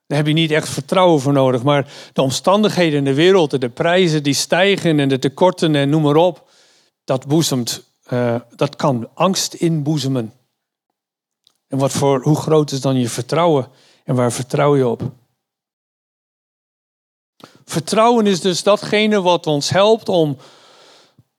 Daar 0.08 0.18
heb 0.18 0.28
je 0.28 0.34
niet 0.34 0.52
echt 0.52 0.70
vertrouwen 0.70 1.22
voor 1.22 1.34
nodig. 1.34 1.64
Maar 1.64 1.94
de 2.14 2.22
omstandigheden 2.22 2.98
in 2.98 3.04
de 3.04 3.14
wereld, 3.14 3.62
de 3.62 3.70
prijzen 3.70 4.24
die 4.24 4.34
stijgen 4.34 5.00
en 5.00 5.10
de 5.10 5.20
tekorten 5.20 5.76
en 5.76 5.90
noem 5.90 6.02
maar 6.02 6.16
op, 6.16 6.50
dat 7.04 7.28
boezemt 7.28 7.84
uh, 8.10 8.36
dat 8.56 8.76
kan 8.76 9.10
angst 9.14 9.54
inboezemen. 9.54 10.34
En 11.68 11.78
wat 11.78 11.92
voor, 11.92 12.22
hoe 12.22 12.36
groot 12.36 12.72
is 12.72 12.82
dan 12.82 13.00
je 13.00 13.10
vertrouwen 13.10 13.68
en 14.04 14.16
waar 14.16 14.32
vertrouw 14.32 14.76
je 14.76 14.88
op? 14.88 15.12
Vertrouwen 17.66 18.28
is 18.28 18.42
dus 18.42 18.64
datgene 18.64 19.22
wat 19.22 19.48
ons 19.48 19.70
helpt 19.70 20.10
om, 20.10 20.38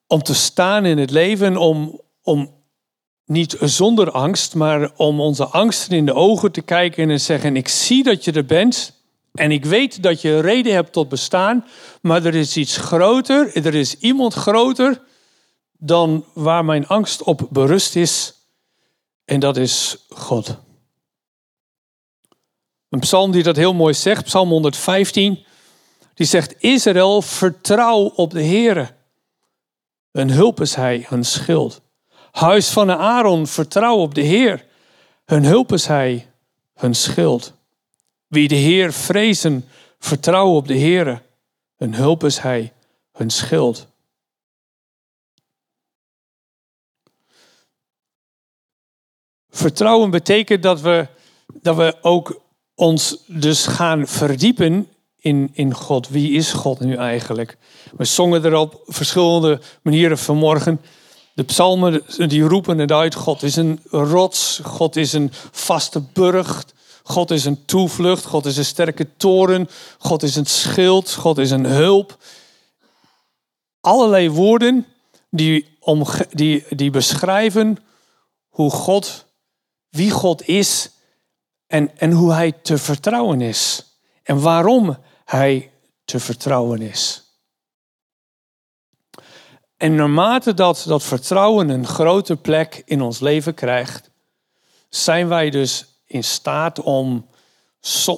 om 0.07 0.23
te 0.23 0.35
staan 0.35 0.85
in 0.85 0.99
het 0.99 1.11
leven, 1.11 1.57
om, 1.57 2.01
om 2.23 2.55
niet 3.25 3.57
zonder 3.61 4.11
angst, 4.11 4.55
maar 4.55 4.91
om 4.97 5.21
onze 5.21 5.45
angsten 5.45 5.97
in 5.97 6.07
de 6.07 6.15
ogen 6.15 6.53
te 6.53 6.63
kijken 6.63 7.03
en 7.03 7.17
te 7.17 7.23
zeggen: 7.23 7.57
Ik 7.57 7.69
zie 7.69 8.03
dat 8.03 8.25
je 8.25 8.33
er 8.33 8.47
bent. 8.47 8.95
En 9.33 9.51
ik 9.51 9.65
weet 9.65 10.03
dat 10.03 10.21
je 10.21 10.41
reden 10.41 10.75
hebt 10.75 10.93
tot 10.93 11.09
bestaan, 11.09 11.65
maar 12.01 12.25
er 12.25 12.35
is 12.35 12.57
iets 12.57 12.77
groter, 12.77 13.67
er 13.67 13.75
is 13.75 13.99
iemand 13.99 14.35
groter 14.35 15.01
dan 15.79 16.25
waar 16.33 16.65
mijn 16.65 16.87
angst 16.87 17.23
op 17.23 17.47
berust 17.51 17.97
is. 17.97 18.35
En 19.25 19.41
dat 19.41 19.57
is 19.57 19.97
God. 20.09 20.57
Een 22.89 23.01
psalm 23.01 23.31
die 23.31 23.43
dat 23.43 23.57
heel 23.57 23.75
mooi 23.75 23.95
zegt, 23.95 24.25
Psalm 24.25 24.49
115, 24.49 25.45
die 26.15 26.27
zegt: 26.27 26.63
Israël, 26.63 27.23
vertrouw 27.23 28.05
op 28.05 28.31
de 28.31 28.43
Heere. 28.43 28.95
Een 30.11 30.31
hulp 30.31 30.61
is 30.61 30.75
hij, 30.75 31.07
een 31.11 31.25
schild. 31.25 31.81
Huis 32.31 32.69
van 32.69 32.91
Aaron, 32.91 33.47
vertrouw 33.47 33.97
op 33.97 34.15
de 34.15 34.21
Heer. 34.21 34.65
Hun 35.25 35.45
hulp 35.45 35.73
is 35.73 35.87
hij, 35.87 36.31
hun 36.75 36.95
schild. 36.95 37.53
Wie 38.27 38.49
de 38.49 38.55
Heer 38.55 38.93
vrezen, 38.93 39.69
vertrouw 39.99 40.49
op 40.49 40.69
de 40.69 40.75
Heer. 40.75 41.23
Hun 41.77 41.95
hulp 41.95 42.25
is 42.25 42.39
hij, 42.39 42.73
hun 43.13 43.31
schild. 43.31 43.87
Vertrouwen 49.57 50.11
betekent 50.11 50.63
dat 50.63 50.81
we, 50.81 51.07
dat 51.47 51.77
we 51.77 51.97
ook 52.01 52.41
ons 52.75 53.17
dus 53.27 53.67
gaan 53.67 54.07
verdiepen 54.07 54.89
in, 55.19 55.51
in 55.53 55.75
God. 55.75 56.09
Wie 56.09 56.33
is 56.33 56.53
God 56.53 56.81
nu 56.81 56.95
eigenlijk? 56.95 57.57
We 57.97 58.05
zongen 58.05 58.45
er 58.45 58.55
op 58.55 58.83
verschillende 58.87 59.61
manieren 59.83 60.19
vanmorgen. 60.19 60.81
De 61.35 61.43
psalmen 61.43 62.03
die 62.27 62.43
roepen 62.43 62.79
het 62.79 62.93
uit. 62.93 63.15
God 63.15 63.43
is 63.43 63.57
een 63.57 63.81
rots. 63.91 64.61
God 64.63 64.97
is 64.97 65.13
een 65.13 65.33
vaste 65.51 66.03
burcht. 66.13 66.75
God 67.03 67.31
is 67.31 67.45
een 67.45 67.65
toevlucht. 67.65 68.25
God 68.25 68.47
is 68.47 68.57
een 68.57 68.65
sterke 68.65 69.17
toren. 69.17 69.69
God 69.99 70.23
is 70.23 70.37
een 70.37 70.47
schild. 70.47 71.13
God 71.13 71.39
is 71.39 71.51
een 71.51 71.67
hulp. 71.67 72.17
Allerlei 73.81 74.31
woorden 74.31 74.87
die, 75.31 75.77
om, 75.81 76.05
die, 76.31 76.65
die 76.71 76.91
beschrijven 76.91 77.79
hoe 78.49 78.71
God, 78.71 79.26
wie 79.97 80.11
God 80.11 80.49
is 80.49 80.91
en, 81.67 81.99
en 81.99 82.13
hoe 82.13 82.33
hij 82.33 82.53
te 82.53 82.79
vertrouwen 82.79 83.41
is. 83.41 83.85
En 84.23 84.41
waarom 84.41 84.97
hij 85.25 85.71
te 86.05 86.21
vertrouwen 86.21 86.83
is. 86.83 87.27
En 89.77 89.95
naarmate 89.95 90.55
dat, 90.55 90.85
dat 90.87 91.03
vertrouwen 91.03 91.69
een 91.69 91.87
grote 91.87 92.37
plek 92.37 92.83
in 92.85 93.01
ons 93.03 93.21
leven 93.21 93.55
krijgt, 93.55 94.11
zijn 94.89 95.29
wij 95.29 95.51
dus 95.51 95.87
in 96.05 96.25
staat 96.25 96.81
om 96.81 97.27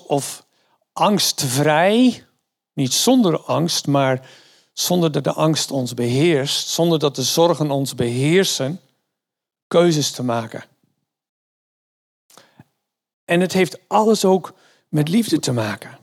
of 0.06 0.46
angstvrij, 0.92 2.24
niet 2.72 2.92
zonder 2.92 3.40
angst, 3.40 3.86
maar 3.86 4.28
zonder 4.72 5.12
dat 5.12 5.24
de 5.24 5.32
angst 5.32 5.70
ons 5.70 5.94
beheerst, 5.94 6.68
zonder 6.68 6.98
dat 6.98 7.16
de 7.16 7.22
zorgen 7.22 7.70
ons 7.70 7.94
beheersen, 7.94 8.80
keuzes 9.66 10.10
te 10.10 10.22
maken. 10.22 10.64
En 13.28 13.40
het 13.40 13.52
heeft 13.52 13.78
alles 13.86 14.24
ook 14.24 14.54
met 14.88 15.08
liefde 15.08 15.38
te 15.38 15.52
maken. 15.52 15.98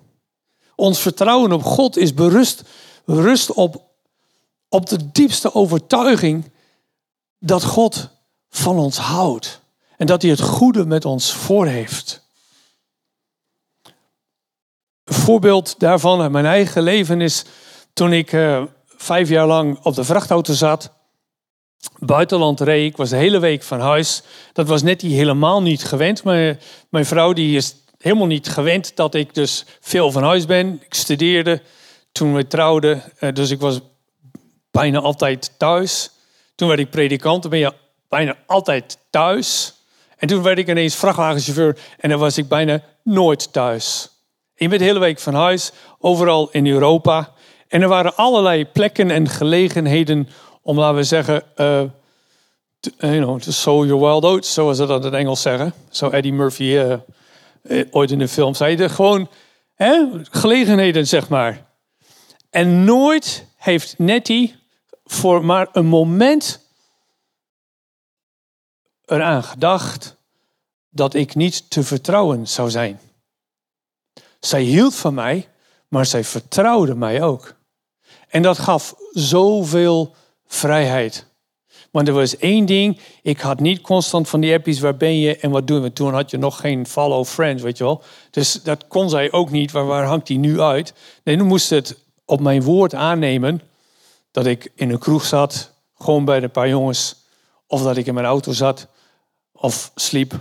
Ons 0.75 0.99
vertrouwen 0.99 1.51
op 1.51 1.63
God 1.63 1.97
is 1.97 2.13
berust 2.13 2.63
rust 3.05 3.53
op, 3.53 3.83
op 4.69 4.85
de 4.89 5.11
diepste 5.11 5.53
overtuiging 5.53 6.51
dat 7.39 7.63
God 7.63 8.09
van 8.49 8.77
ons 8.77 8.97
houdt. 8.97 9.61
En 9.97 10.05
dat 10.05 10.21
hij 10.21 10.31
het 10.31 10.41
goede 10.41 10.85
met 10.85 11.05
ons 11.05 11.33
voor 11.33 11.65
heeft. 11.65 12.27
Een 15.03 15.15
voorbeeld 15.15 15.79
daarvan 15.79 16.21
uit 16.21 16.31
mijn 16.31 16.45
eigen 16.45 16.83
leven 16.83 17.21
is 17.21 17.43
toen 17.93 18.13
ik 18.13 18.31
uh, 18.31 18.63
vijf 18.87 19.29
jaar 19.29 19.47
lang 19.47 19.79
op 19.83 19.95
de 19.95 20.03
vrachtauto 20.03 20.53
zat. 20.53 20.91
Buitenland 21.99 22.59
reed, 22.59 22.91
ik 22.91 22.97
was 22.97 23.09
de 23.09 23.15
hele 23.15 23.39
week 23.39 23.63
van 23.63 23.79
huis. 23.79 24.21
Dat 24.53 24.67
was 24.67 24.83
net 24.83 24.99
die 24.99 25.15
helemaal 25.15 25.61
niet 25.61 25.83
gewend. 25.83 26.23
Mijn, 26.23 26.59
mijn 26.89 27.05
vrouw 27.05 27.33
die 27.33 27.55
is 27.55 27.75
helemaal 27.97 28.27
niet 28.27 28.47
gewend 28.47 28.95
dat 28.95 29.15
ik 29.15 29.33
dus 29.33 29.65
veel 29.79 30.11
van 30.11 30.23
huis 30.23 30.45
ben. 30.45 30.81
Ik 30.85 30.93
studeerde 30.93 31.61
toen 32.11 32.33
we 32.33 32.47
trouwden, 32.47 33.03
eh, 33.19 33.33
dus 33.33 33.49
ik 33.49 33.59
was 33.59 33.79
bijna 34.71 34.99
altijd 34.99 35.51
thuis. 35.57 36.11
Toen 36.55 36.67
werd 36.67 36.79
ik 36.79 36.89
predikant, 36.89 37.41
toen 37.41 37.51
ben 37.51 37.59
je 37.59 37.73
bijna 38.09 38.35
altijd 38.45 38.97
thuis. 39.09 39.73
En 40.17 40.27
toen 40.27 40.43
werd 40.43 40.57
ik 40.57 40.69
ineens 40.69 40.95
vrachtwagenchauffeur 40.95 41.77
en 41.97 42.09
dan 42.09 42.19
was 42.19 42.37
ik 42.37 42.47
bijna 42.47 42.81
nooit 43.03 43.53
thuis. 43.53 44.09
Ik 44.55 44.69
ben 44.69 44.79
de 44.79 44.85
hele 44.85 44.99
week 44.99 45.19
van 45.19 45.33
huis, 45.33 45.71
overal 45.99 46.49
in 46.51 46.67
Europa. 46.67 47.33
En 47.67 47.81
er 47.81 47.87
waren 47.87 48.15
allerlei 48.15 48.65
plekken 48.65 49.11
en 49.11 49.29
gelegenheden 49.29 50.29
om, 50.65 50.79
laten 50.79 50.95
we 50.95 51.03
zeggen, 51.03 51.43
uh, 51.55 51.83
to, 52.79 52.91
you 52.97 53.19
know, 53.19 53.39
to 53.39 53.51
sow 53.51 53.85
your 53.85 54.01
wild 54.01 54.23
oats, 54.23 54.53
zoals 54.53 54.77
ze 54.77 54.85
dat 54.85 54.99
in 54.99 55.05
het 55.05 55.13
Engels 55.13 55.41
zeggen. 55.41 55.73
Zo 55.89 56.09
Eddie 56.09 56.33
Murphy 56.33 56.63
uh, 57.63 57.87
ooit 57.91 58.11
in 58.11 58.19
de 58.19 58.27
film 58.27 58.53
zei. 58.53 58.75
Er 58.75 58.89
gewoon 58.89 59.29
hè, 59.75 60.05
gelegenheden, 60.31 61.07
zeg 61.07 61.29
maar. 61.29 61.65
En 62.49 62.83
nooit 62.83 63.45
heeft 63.57 63.97
Nettie 63.97 64.55
voor 65.03 65.45
maar 65.45 65.67
een 65.71 65.85
moment 65.85 66.59
eraan 69.05 69.43
gedacht 69.43 70.15
dat 70.89 71.13
ik 71.13 71.35
niet 71.35 71.69
te 71.69 71.83
vertrouwen 71.83 72.47
zou 72.47 72.69
zijn. 72.69 72.99
Zij 74.39 74.61
hield 74.61 74.95
van 74.95 75.13
mij, 75.13 75.49
maar 75.87 76.05
zij 76.05 76.23
vertrouwde 76.23 76.95
mij 76.95 77.21
ook. 77.21 77.55
En 78.27 78.41
dat 78.41 78.59
gaf 78.59 78.95
zoveel 79.11 80.15
vrijheid. 80.47 81.33
Want 81.91 82.07
er 82.07 82.13
was 82.13 82.37
één 82.37 82.65
ding, 82.65 82.99
ik 83.21 83.39
had 83.39 83.59
niet 83.59 83.81
constant 83.81 84.29
van 84.29 84.39
die 84.39 84.53
appies, 84.53 84.79
waar 84.79 84.97
ben 84.97 85.19
je 85.19 85.37
en 85.37 85.51
wat 85.51 85.67
doen 85.67 85.81
we? 85.81 85.93
Toen 85.93 86.13
had 86.13 86.31
je 86.31 86.37
nog 86.37 86.59
geen 86.59 86.87
follow 86.87 87.25
friends, 87.25 87.63
weet 87.63 87.77
je 87.77 87.83
wel. 87.83 88.03
Dus 88.31 88.53
dat 88.53 88.87
kon 88.87 89.09
zij 89.09 89.31
ook 89.31 89.49
niet, 89.49 89.71
waar, 89.71 89.85
waar 89.85 90.05
hangt 90.05 90.27
die 90.27 90.37
nu 90.37 90.61
uit? 90.61 90.93
Nee, 91.23 91.35
nu 91.35 91.43
moest 91.43 91.69
het 91.69 92.03
op 92.25 92.39
mijn 92.39 92.63
woord 92.63 92.93
aannemen 92.93 93.61
dat 94.31 94.45
ik 94.45 94.71
in 94.75 94.89
een 94.89 94.99
kroeg 94.99 95.25
zat, 95.25 95.73
gewoon 95.97 96.25
bij 96.25 96.43
een 96.43 96.51
paar 96.51 96.69
jongens, 96.69 97.15
of 97.67 97.81
dat 97.81 97.97
ik 97.97 98.05
in 98.05 98.13
mijn 98.13 98.25
auto 98.25 98.51
zat 98.51 98.87
of 99.51 99.91
sliep. 99.95 100.33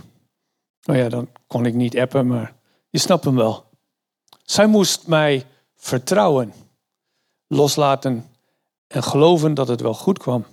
Nou 0.81 0.99
ja, 0.99 1.09
dan 1.09 1.29
kon 1.47 1.65
ik 1.65 1.73
niet 1.73 1.97
appen, 1.97 2.27
maar 2.27 2.55
je 2.89 2.99
snapt 2.99 3.23
hem 3.23 3.35
wel. 3.35 3.65
Zij 4.43 4.67
moest 4.67 5.07
mij 5.07 5.45
vertrouwen, 5.75 6.53
loslaten 7.47 8.29
en 8.87 9.03
geloven 9.03 9.53
dat 9.53 9.67
het 9.67 9.81
wel 9.81 9.93
goed 9.93 10.17
kwam. 10.17 10.45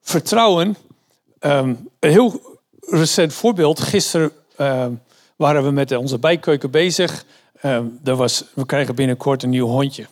Vertrouwen, 0.00 0.76
ehm, 1.38 1.74
een 1.98 2.10
heel 2.10 2.58
recent 2.80 3.32
voorbeeld. 3.32 3.80
Gisteren 3.80 4.32
ehm, 4.56 4.92
waren 5.36 5.64
we 5.64 5.70
met 5.70 5.96
onze 5.96 6.18
bijkeuken 6.18 6.70
bezig. 6.70 7.24
Um, 7.64 8.00
was, 8.02 8.44
we 8.54 8.66
krijgen 8.66 8.94
binnenkort 8.94 9.42
een 9.42 9.50
nieuw 9.50 9.66
hondje. 9.66 10.06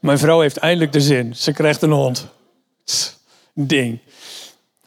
Mijn 0.00 0.18
vrouw 0.18 0.40
heeft 0.40 0.56
eindelijk 0.56 0.92
de 0.92 1.00
zin. 1.00 1.36
Ze 1.36 1.52
krijgt 1.52 1.82
een 1.82 1.90
hond. 1.90 2.28
Ding. 3.54 4.00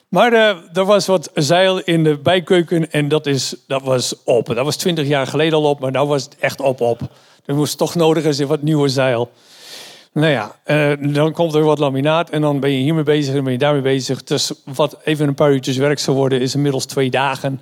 Maar 0.08 0.34
uh, 0.34 0.78
er 0.78 0.86
was 0.86 1.06
wat 1.06 1.32
zeil 1.34 1.80
in 1.80 2.04
de 2.04 2.18
bijkeuken 2.18 2.92
en 2.92 3.08
dat, 3.08 3.26
is, 3.26 3.56
dat 3.68 3.82
was 3.82 4.24
op. 4.24 4.46
Dat 4.46 4.66
was 4.66 4.76
twintig 4.76 5.08
jaar 5.08 5.28
geleden 5.28 5.58
al 5.58 5.70
op, 5.70 5.80
maar 5.80 5.92
nu 5.92 6.00
was 6.00 6.24
het 6.24 6.38
echt 6.40 6.60
op 6.60 6.82
op. 6.82 7.00
Er 7.46 7.56
moest 7.56 7.78
toch 7.78 7.96
nodig 7.96 8.24
eens 8.24 8.40
wat 8.40 8.62
nieuwe 8.62 8.90
zeil. 8.90 9.32
Nou 10.12 10.32
ja, 10.32 10.56
uh, 10.66 11.14
dan 11.14 11.32
komt 11.32 11.54
er 11.54 11.64
wat 11.64 11.80
laminaat 11.80 12.30
en 12.30 12.42
dan 12.42 12.60
ben 12.60 12.72
je 12.72 12.78
hiermee 12.78 13.04
bezig 13.04 13.36
en 13.36 13.44
ben 13.44 13.52
je 13.52 13.58
daarmee 13.58 13.82
bezig. 13.82 14.24
Dus 14.24 14.52
wat 14.66 14.98
even 15.04 15.28
een 15.28 15.36
paar 15.36 15.52
uurtjes 15.52 15.78
werk 15.78 16.00
zou 16.00 16.18
worden, 16.18 16.42
is 16.42 16.56
inmiddels 16.56 16.86
twee 16.86 17.10
dagen. 17.10 17.62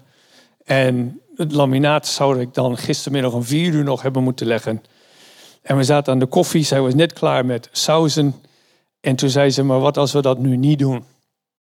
En 0.65 1.21
het 1.35 1.51
laminaat 1.51 2.07
zou 2.07 2.39
ik 2.39 2.53
dan 2.53 2.77
gistermiddag 2.77 3.33
om 3.33 3.43
vier 3.43 3.73
uur 3.73 3.83
nog 3.83 4.01
hebben 4.01 4.23
moeten 4.23 4.47
leggen. 4.47 4.83
En 5.61 5.77
we 5.77 5.83
zaten 5.83 6.13
aan 6.13 6.19
de 6.19 6.25
koffie, 6.25 6.63
zij 6.63 6.81
was 6.81 6.93
net 6.93 7.13
klaar 7.13 7.45
met 7.45 7.69
sauzen. 7.71 8.35
En 8.99 9.15
toen 9.15 9.29
zei 9.29 9.49
ze, 9.49 9.63
maar 9.63 9.79
wat 9.79 9.97
als 9.97 10.11
we 10.11 10.21
dat 10.21 10.37
nu 10.37 10.57
niet 10.57 10.79
doen? 10.79 11.05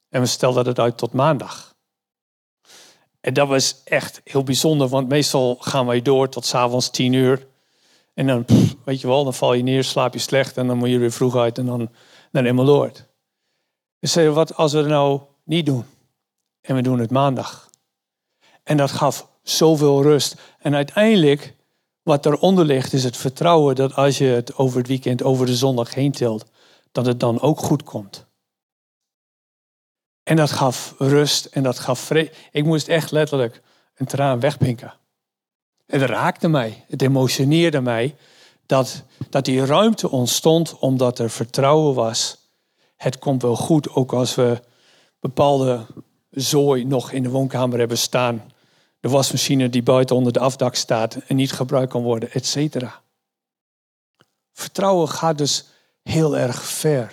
En 0.08 0.20
we 0.20 0.26
stelden 0.26 0.66
het 0.66 0.78
uit 0.78 0.98
tot 0.98 1.12
maandag. 1.12 1.74
En 3.20 3.34
dat 3.34 3.48
was 3.48 3.80
echt 3.84 4.20
heel 4.24 4.42
bijzonder, 4.42 4.88
want 4.88 5.08
meestal 5.08 5.56
gaan 5.60 5.86
wij 5.86 6.02
door 6.02 6.28
tot 6.28 6.46
s'avonds 6.46 6.90
tien 6.90 7.12
uur. 7.12 7.46
En 8.14 8.26
dan, 8.26 8.44
weet 8.84 9.00
je 9.00 9.06
wel, 9.06 9.24
dan 9.24 9.34
val 9.34 9.54
je 9.54 9.62
neer, 9.62 9.84
slaap 9.84 10.12
je 10.12 10.18
slecht 10.18 10.56
en 10.56 10.66
dan 10.66 10.76
moet 10.76 10.88
je 10.88 10.98
weer 10.98 11.12
vroeg 11.12 11.36
uit 11.36 11.58
en 11.58 11.66
dan, 11.66 11.90
helemaal 12.32 12.64
door. 12.64 12.92
Dus 13.98 14.12
zei, 14.12 14.28
wat 14.28 14.56
als 14.56 14.72
we 14.72 14.78
het 14.78 14.86
nou 14.86 15.20
niet 15.44 15.66
doen? 15.66 15.84
En 16.60 16.74
we 16.74 16.82
doen 16.82 16.98
het 16.98 17.10
maandag. 17.10 17.70
En 18.62 18.76
dat 18.76 18.90
gaf 18.90 19.28
zoveel 19.42 20.02
rust. 20.02 20.40
En 20.58 20.74
uiteindelijk, 20.74 21.56
wat 22.02 22.26
eronder 22.26 22.64
ligt, 22.64 22.92
is 22.92 23.04
het 23.04 23.16
vertrouwen 23.16 23.74
dat 23.74 23.94
als 23.94 24.18
je 24.18 24.24
het 24.24 24.56
over 24.56 24.78
het 24.78 24.86
weekend, 24.86 25.22
over 25.22 25.46
de 25.46 25.56
zondag 25.56 25.94
heen 25.94 26.12
tilt, 26.12 26.44
dat 26.92 27.06
het 27.06 27.20
dan 27.20 27.40
ook 27.40 27.58
goed 27.58 27.82
komt. 27.82 28.26
En 30.22 30.36
dat 30.36 30.50
gaf 30.50 30.94
rust 30.98 31.44
en 31.44 31.62
dat 31.62 31.78
gaf 31.78 32.00
vrede. 32.00 32.32
Ik 32.50 32.64
moest 32.64 32.88
echt 32.88 33.10
letterlijk 33.10 33.62
een 33.94 34.06
traan 34.06 34.40
wegpinken. 34.40 34.94
Het 35.90 36.02
raakte 36.02 36.48
mij, 36.48 36.84
het 36.88 37.02
emotioneerde 37.02 37.80
mij 37.80 38.16
dat, 38.66 39.02
dat 39.30 39.44
die 39.44 39.64
ruimte 39.64 40.10
ontstond 40.10 40.78
omdat 40.78 41.18
er 41.18 41.30
vertrouwen 41.30 41.94
was. 41.94 42.36
Het 42.96 43.18
komt 43.18 43.42
wel 43.42 43.56
goed, 43.56 43.94
ook 43.94 44.12
als 44.12 44.34
we 44.34 44.60
bepaalde 45.20 45.86
zooi 46.30 46.84
nog 46.84 47.12
in 47.12 47.22
de 47.22 47.28
woonkamer 47.28 47.78
hebben 47.78 47.98
staan. 47.98 48.52
De 49.00 49.08
wasmachine 49.08 49.68
die 49.68 49.82
buiten 49.82 50.16
onder 50.16 50.32
de 50.32 50.40
afdak 50.40 50.74
staat 50.74 51.14
en 51.14 51.36
niet 51.36 51.52
gebruikt 51.52 51.92
kan 51.92 52.02
worden, 52.02 52.32
et 52.32 52.46
cetera. 52.46 53.00
Vertrouwen 54.52 55.08
gaat 55.08 55.38
dus 55.38 55.64
heel 56.02 56.36
erg 56.36 56.62
ver. 56.62 57.12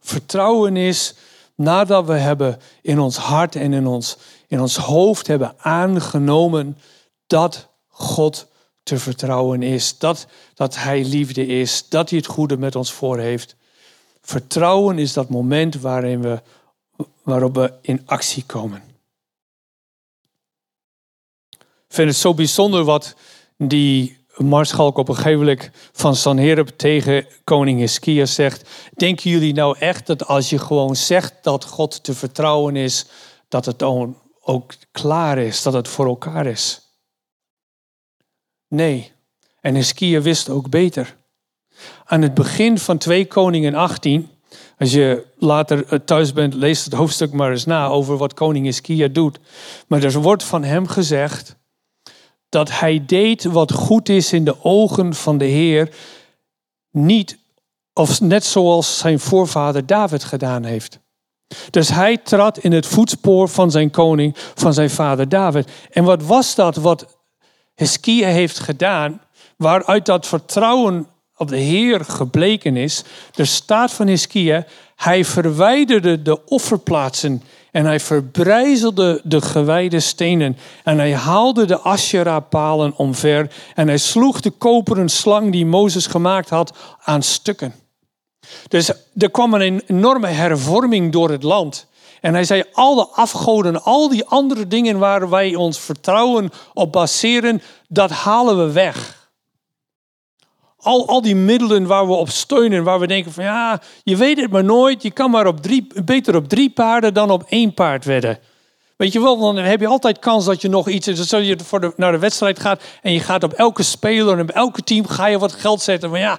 Vertrouwen 0.00 0.76
is 0.76 1.14
nadat 1.54 2.06
we 2.06 2.16
hebben 2.16 2.60
in 2.82 2.98
ons 2.98 3.16
hart 3.16 3.56
en 3.56 3.72
in 3.72 3.86
ons, 3.86 4.16
in 4.46 4.60
ons 4.60 4.76
hoofd 4.76 5.26
hebben 5.26 5.54
aangenomen 5.58 6.78
dat 7.26 7.68
God 8.00 8.46
te 8.82 8.98
vertrouwen 8.98 9.62
is, 9.62 9.98
dat, 9.98 10.26
dat 10.54 10.76
Hij 10.76 11.04
liefde 11.04 11.46
is, 11.46 11.88
dat 11.88 12.10
Hij 12.10 12.18
het 12.18 12.26
goede 12.26 12.56
met 12.56 12.76
ons 12.76 12.92
voor 12.92 13.18
heeft. 13.18 13.56
Vertrouwen 14.22 14.98
is 14.98 15.12
dat 15.12 15.28
moment 15.28 15.74
waarin 15.80 16.20
we, 16.22 16.42
waarop 17.22 17.54
we 17.54 17.72
in 17.82 18.02
actie 18.06 18.44
komen. 18.46 18.82
Ik 21.58 21.96
vind 21.96 22.08
het 22.08 22.18
zo 22.18 22.34
bijzonder 22.34 22.84
wat 22.84 23.14
die 23.56 24.18
Marschalk 24.36 24.98
op 24.98 25.08
een 25.08 25.14
gegeven 25.14 25.38
moment 25.38 25.70
van 25.92 26.16
Sanherib 26.16 26.68
tegen 26.68 27.26
koning 27.44 27.78
Hiskia 27.78 28.26
zegt. 28.26 28.68
Denken 28.96 29.30
jullie 29.30 29.52
nou 29.52 29.78
echt 29.78 30.06
dat 30.06 30.26
als 30.26 30.50
je 30.50 30.58
gewoon 30.58 30.96
zegt 30.96 31.34
dat 31.42 31.64
God 31.64 32.04
te 32.04 32.14
vertrouwen 32.14 32.76
is, 32.76 33.06
dat 33.48 33.64
het 33.64 33.82
ook 34.40 34.74
klaar 34.92 35.38
is, 35.38 35.62
dat 35.62 35.72
het 35.72 35.88
voor 35.88 36.06
elkaar 36.06 36.46
is? 36.46 36.89
Nee. 38.70 39.12
En 39.60 39.74
Hiskia 39.74 40.20
wist 40.20 40.48
ook 40.48 40.68
beter. 40.68 41.16
Aan 42.04 42.22
het 42.22 42.34
begin 42.34 42.78
van 42.78 42.98
2 42.98 43.26
Koningen 43.26 43.74
18, 43.74 44.28
als 44.78 44.92
je 44.92 45.26
later 45.38 46.04
thuis 46.04 46.32
bent, 46.32 46.54
lees 46.54 46.84
het 46.84 46.92
hoofdstuk 46.92 47.32
maar 47.32 47.50
eens 47.50 47.64
na 47.64 47.86
over 47.86 48.16
wat 48.16 48.34
koning 48.34 48.64
Hiskia 48.64 49.08
doet. 49.08 49.38
Maar 49.86 50.02
er 50.02 50.20
wordt 50.20 50.44
van 50.44 50.64
hem 50.64 50.86
gezegd 50.86 51.56
dat 52.48 52.70
hij 52.78 53.04
deed 53.06 53.44
wat 53.44 53.72
goed 53.72 54.08
is 54.08 54.32
in 54.32 54.44
de 54.44 54.64
ogen 54.64 55.14
van 55.14 55.38
de 55.38 55.44
Heer, 55.44 55.94
niet 56.90 57.38
of 57.92 58.20
net 58.20 58.44
zoals 58.44 58.98
zijn 58.98 59.20
voorvader 59.20 59.86
David 59.86 60.24
gedaan 60.24 60.64
heeft. 60.64 60.98
Dus 61.70 61.88
hij 61.88 62.16
trad 62.16 62.58
in 62.58 62.72
het 62.72 62.86
voetspoor 62.86 63.48
van 63.48 63.70
zijn 63.70 63.90
koning, 63.90 64.36
van 64.54 64.74
zijn 64.74 64.90
vader 64.90 65.28
David. 65.28 65.70
En 65.90 66.04
wat 66.04 66.22
was 66.22 66.54
dat 66.54 66.76
wat 66.76 67.19
Hiskia 67.80 68.28
heeft 68.28 68.58
gedaan, 68.58 69.20
waaruit 69.56 70.06
dat 70.06 70.26
vertrouwen 70.26 71.06
op 71.36 71.48
de 71.48 71.56
Heer 71.56 72.04
gebleken 72.04 72.76
is? 72.76 73.04
Er 73.34 73.46
staat 73.46 73.92
van 73.92 74.06
Hiskia, 74.06 74.66
hij 74.96 75.24
verwijderde 75.24 76.22
de 76.22 76.44
offerplaatsen 76.44 77.42
en 77.70 77.84
hij 77.84 78.00
verbrijzelde 78.00 79.20
de 79.24 79.40
gewijde 79.40 80.00
stenen. 80.00 80.56
En 80.84 80.98
hij 80.98 81.14
haalde 81.14 81.64
de 81.64 81.78
Asherah-palen 81.78 82.96
omver. 82.96 83.52
En 83.74 83.88
hij 83.88 83.98
sloeg 83.98 84.40
de 84.40 84.50
koperen 84.50 85.08
slang 85.08 85.52
die 85.52 85.66
Mozes 85.66 86.06
gemaakt 86.06 86.48
had 86.48 86.76
aan 87.02 87.22
stukken. 87.22 87.74
Dus 88.68 88.92
er 89.16 89.30
kwam 89.30 89.54
een 89.54 89.82
enorme 89.86 90.26
hervorming 90.26 91.12
door 91.12 91.30
het 91.30 91.42
land. 91.42 91.86
En 92.20 92.34
hij 92.34 92.44
zei, 92.44 92.64
al 92.72 92.94
de 92.94 93.06
afgoden, 93.06 93.82
al 93.82 94.08
die 94.08 94.24
andere 94.24 94.66
dingen 94.66 94.98
waar 94.98 95.28
wij 95.28 95.54
ons 95.54 95.78
vertrouwen 95.78 96.50
op 96.74 96.92
baseren, 96.92 97.62
dat 97.88 98.10
halen 98.10 98.66
we 98.66 98.72
weg. 98.72 99.28
Al, 100.76 101.08
al 101.08 101.22
die 101.22 101.36
middelen 101.36 101.86
waar 101.86 102.06
we 102.06 102.12
op 102.12 102.28
steunen, 102.28 102.84
waar 102.84 103.00
we 103.00 103.06
denken 103.06 103.32
van 103.32 103.44
ja, 103.44 103.80
je 104.02 104.16
weet 104.16 104.40
het 104.40 104.50
maar 104.50 104.64
nooit. 104.64 105.02
Je 105.02 105.10
kan 105.10 105.30
maar 105.30 105.46
op 105.46 105.60
drie, 105.60 105.86
beter 106.04 106.36
op 106.36 106.48
drie 106.48 106.70
paarden 106.70 107.14
dan 107.14 107.30
op 107.30 107.44
één 107.48 107.74
paard 107.74 108.04
wedden. 108.04 108.38
Weet 108.96 109.12
je 109.12 109.20
wel, 109.20 109.38
dan 109.38 109.56
heb 109.56 109.80
je 109.80 109.86
altijd 109.86 110.18
kans 110.18 110.44
dat 110.44 110.60
je 110.60 110.68
nog 110.68 110.88
iets. 110.88 111.06
Dus 111.06 111.34
als 111.34 111.46
je 111.46 111.58
voor 111.64 111.80
de, 111.80 111.92
naar 111.96 112.12
de 112.12 112.18
wedstrijd 112.18 112.60
gaat 112.60 112.82
en 113.02 113.12
je 113.12 113.20
gaat 113.20 113.42
op 113.42 113.52
elke 113.52 113.82
speler 113.82 114.34
en 114.34 114.40
op 114.40 114.50
elke 114.50 114.82
team 114.82 115.06
ga 115.06 115.26
je 115.26 115.38
wat 115.38 115.52
geld 115.52 115.80
zetten. 115.80 116.10
Maar 116.10 116.20
ja, 116.20 116.38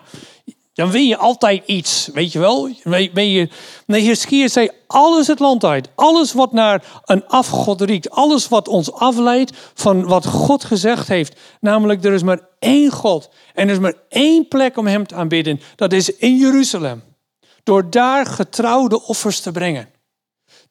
dan 0.81 0.91
win 0.91 1.07
je 1.07 1.17
altijd 1.17 1.63
iets, 1.65 2.09
weet 2.13 2.31
je 2.31 2.39
wel. 2.39 2.69
Ben 3.13 3.29
je, 3.29 3.49
nee, 3.85 4.01
Hiskia 4.01 4.47
zei 4.47 4.69
alles 4.87 5.27
het 5.27 5.39
land 5.39 5.63
uit. 5.63 5.89
Alles 5.95 6.33
wat 6.33 6.51
naar 6.51 7.01
een 7.05 7.27
afgod 7.27 7.81
riekt. 7.81 8.09
Alles 8.09 8.47
wat 8.47 8.67
ons 8.67 8.93
afleidt 8.93 9.51
van 9.73 10.05
wat 10.05 10.25
God 10.25 10.63
gezegd 10.63 11.07
heeft. 11.07 11.39
Namelijk, 11.59 12.03
er 12.03 12.13
is 12.13 12.23
maar 12.23 12.39
één 12.59 12.91
God. 12.91 13.29
En 13.53 13.67
er 13.67 13.73
is 13.73 13.79
maar 13.79 13.93
één 14.09 14.47
plek 14.47 14.77
om 14.77 14.87
hem 14.87 15.07
te 15.07 15.15
aanbidden. 15.15 15.61
Dat 15.75 15.93
is 15.93 16.15
in 16.15 16.37
Jeruzalem. 16.37 17.03
Door 17.63 17.89
daar 17.89 18.25
getrouwde 18.25 19.03
offers 19.03 19.39
te 19.39 19.51
brengen. 19.51 19.89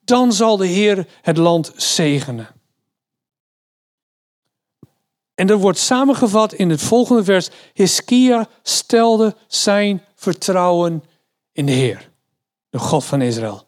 Dan 0.03 0.33
zal 0.33 0.57
de 0.57 0.67
Heer 0.67 1.07
het 1.21 1.37
land 1.37 1.71
zegenen. 1.75 2.60
En 5.41 5.47
dat 5.47 5.59
wordt 5.59 5.77
samengevat 5.77 6.53
in 6.53 6.69
het 6.69 6.81
volgende 6.81 7.23
vers. 7.23 7.49
Hiskia 7.73 8.47
stelde 8.63 9.35
zijn 9.47 10.05
vertrouwen 10.15 11.03
in 11.51 11.65
de 11.65 11.71
Heer, 11.71 12.11
de 12.69 12.79
God 12.79 13.05
van 13.05 13.21
Israël. 13.21 13.67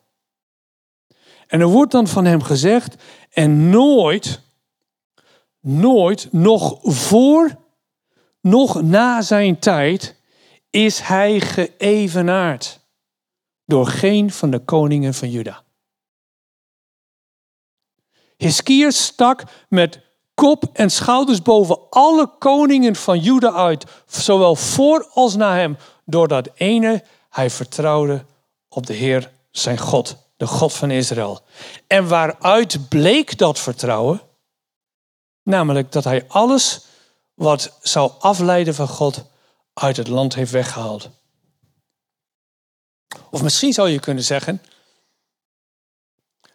En 1.47 1.59
er 1.59 1.67
wordt 1.67 1.91
dan 1.91 2.07
van 2.07 2.25
hem 2.25 2.41
gezegd, 2.41 3.03
en 3.29 3.69
nooit, 3.69 4.41
nooit, 5.59 6.27
nog 6.31 6.79
voor, 6.81 7.57
nog 8.41 8.81
na 8.81 9.21
zijn 9.21 9.59
tijd, 9.59 10.15
is 10.69 10.99
hij 10.99 11.39
geëvenaard 11.39 12.79
door 13.65 13.87
geen 13.87 14.31
van 14.31 14.49
de 14.49 14.59
koningen 14.59 15.13
van 15.13 15.29
Juda. 15.29 15.63
Hiskia 18.37 18.89
stak 18.89 19.43
met 19.69 20.11
kop 20.33 20.63
en 20.73 20.89
schouders 20.89 21.41
boven 21.41 21.79
alle 21.89 22.29
koningen 22.39 22.95
van 22.95 23.19
Juda 23.19 23.51
uit, 23.51 23.85
zowel 24.07 24.55
voor 24.55 25.09
als 25.13 25.35
na 25.35 25.55
hem, 25.55 25.77
doordat 26.05 26.49
ene 26.53 27.03
hij 27.29 27.49
vertrouwde 27.49 28.25
op 28.69 28.85
de 28.85 28.93
Heer 28.93 29.31
zijn 29.51 29.77
God, 29.77 30.17
de 30.37 30.47
God 30.47 30.73
van 30.73 30.91
Israël. 30.91 31.41
En 31.87 32.07
waaruit 32.07 32.89
bleek 32.89 33.37
dat 33.37 33.59
vertrouwen? 33.59 34.21
Namelijk 35.43 35.91
dat 35.91 36.03
hij 36.03 36.25
alles 36.27 36.85
wat 37.33 37.77
zou 37.81 38.11
afleiden 38.19 38.75
van 38.75 38.87
God 38.87 39.25
uit 39.73 39.97
het 39.97 40.07
land 40.07 40.35
heeft 40.35 40.51
weggehaald. 40.51 41.09
Of 43.29 43.43
misschien 43.43 43.73
zou 43.73 43.89
je 43.89 43.99
kunnen 43.99 44.23
zeggen, 44.23 44.61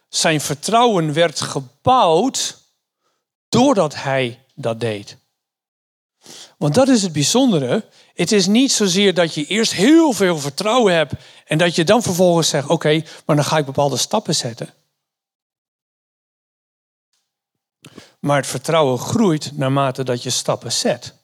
zijn 0.08 0.40
vertrouwen 0.40 1.12
werd 1.12 1.40
gebouwd 1.40 2.58
doordat 3.48 3.94
hij 3.94 4.44
dat 4.54 4.80
deed. 4.80 5.16
Want 6.58 6.74
dat 6.74 6.88
is 6.88 7.02
het 7.02 7.12
bijzondere. 7.12 7.88
Het 8.14 8.32
is 8.32 8.46
niet 8.46 8.72
zozeer 8.72 9.14
dat 9.14 9.34
je 9.34 9.46
eerst 9.46 9.72
heel 9.72 10.12
veel 10.12 10.38
vertrouwen 10.38 10.94
hebt 10.94 11.12
en 11.44 11.58
dat 11.58 11.74
je 11.74 11.84
dan 11.84 12.02
vervolgens 12.02 12.48
zegt: 12.48 12.68
Oké, 12.68 13.02
maar 13.26 13.36
dan 13.36 13.44
ga 13.44 13.58
ik 13.58 13.64
bepaalde 13.64 13.96
stappen 13.96 14.34
zetten. 14.34 14.74
Maar 18.20 18.36
het 18.36 18.46
vertrouwen 18.46 18.98
groeit 18.98 19.56
naarmate 19.56 20.04
dat 20.04 20.22
je 20.22 20.30
stappen 20.30 20.72
zet. 20.72 21.14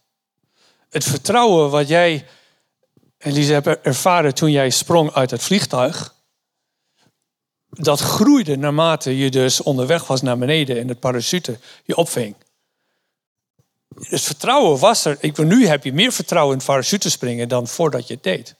Het 0.88 1.04
vertrouwen 1.04 1.70
wat 1.70 1.88
jij, 1.88 2.26
Elise, 3.18 3.52
hebt 3.52 3.66
ervaren 3.66 4.34
toen 4.34 4.50
jij 4.50 4.70
sprong 4.70 5.12
uit 5.12 5.30
het 5.30 5.42
vliegtuig, 5.42 6.13
dat 7.74 8.00
groeide 8.00 8.56
naarmate 8.56 9.18
je 9.18 9.30
dus 9.30 9.62
onderweg 9.62 10.06
was 10.06 10.22
naar 10.22 10.38
beneden 10.38 10.80
en 10.80 10.88
het 10.88 11.00
parachute 11.00 11.58
je 11.84 11.96
opving. 11.96 12.34
Dus 14.08 14.22
vertrouwen 14.22 14.78
was 14.78 15.04
er. 15.04 15.16
Ik, 15.20 15.38
nu 15.38 15.66
heb 15.66 15.84
je 15.84 15.92
meer 15.92 16.12
vertrouwen 16.12 16.58
in 16.58 16.64
parachute 16.64 17.10
springen 17.10 17.48
dan 17.48 17.66
voordat 17.66 18.06
je 18.06 18.14
het 18.14 18.22
deed. 18.22 18.54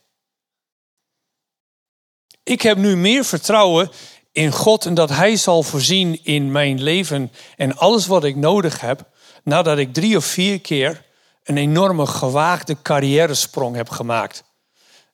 Ik 2.43 2.61
heb 2.61 2.77
nu 2.77 2.95
meer 2.95 3.25
vertrouwen 3.25 3.91
in 4.31 4.51
God 4.51 4.85
en 4.85 4.93
dat 4.93 5.09
Hij 5.09 5.35
zal 5.35 5.63
voorzien 5.63 6.19
in 6.23 6.51
mijn 6.51 6.83
leven 6.83 7.31
en 7.55 7.77
alles 7.77 8.07
wat 8.07 8.23
ik 8.23 8.35
nodig 8.35 8.81
heb, 8.81 9.09
nadat 9.43 9.77
ik 9.77 9.93
drie 9.93 10.17
of 10.17 10.25
vier 10.25 10.61
keer 10.61 11.05
een 11.43 11.57
enorme 11.57 12.05
gewaagde 12.05 12.81
carrière-sprong 12.81 13.75
heb 13.75 13.89
gemaakt. 13.89 14.43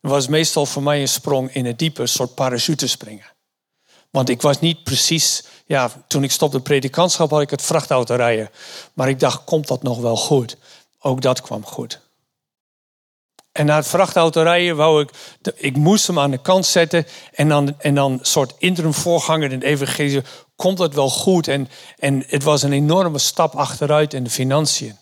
Het 0.01 0.11
was 0.11 0.27
meestal 0.27 0.65
voor 0.65 0.83
mij 0.83 1.01
een 1.01 1.07
sprong 1.07 1.53
in 1.53 1.65
het 1.65 1.79
diepe, 1.79 2.01
een 2.01 2.07
soort 2.07 2.35
parachute 2.35 2.87
springen. 2.87 3.25
Want 4.11 4.29
ik 4.29 4.41
was 4.41 4.59
niet 4.59 4.83
precies, 4.83 5.43
ja, 5.65 5.91
toen 6.07 6.23
ik 6.23 6.31
stopte 6.31 6.59
predikantschap 6.59 7.29
had 7.29 7.41
ik 7.41 7.49
het 7.49 7.61
vrachtauto 7.61 8.15
rijden. 8.15 8.49
Maar 8.93 9.09
ik 9.09 9.19
dacht, 9.19 9.43
komt 9.43 9.67
dat 9.67 9.83
nog 9.83 9.99
wel 9.99 10.17
goed? 10.17 10.57
Ook 10.99 11.21
dat 11.21 11.41
kwam 11.41 11.65
goed. 11.65 11.99
En 13.51 13.65
na 13.65 13.75
het 13.75 13.87
vrachtautorijden 13.87 14.75
wou 14.75 15.01
ik, 15.01 15.09
ik 15.55 15.75
moest 15.75 16.07
hem 16.07 16.19
aan 16.19 16.31
de 16.31 16.41
kant 16.41 16.65
zetten. 16.65 17.05
En 17.33 17.49
dan, 17.49 17.79
en 17.79 17.95
dan 17.95 18.19
soort 18.21 18.53
interim 18.57 18.93
voorganger 18.93 19.51
in 19.51 19.59
de 19.59 19.65
evangelie. 19.65 20.23
Komt 20.55 20.77
dat 20.77 20.93
wel 20.93 21.09
goed? 21.09 21.47
En, 21.47 21.69
en 21.97 22.23
het 22.27 22.43
was 22.43 22.61
een 22.61 22.73
enorme 22.73 23.19
stap 23.19 23.55
achteruit 23.55 24.13
in 24.13 24.23
de 24.23 24.29
financiën. 24.29 24.97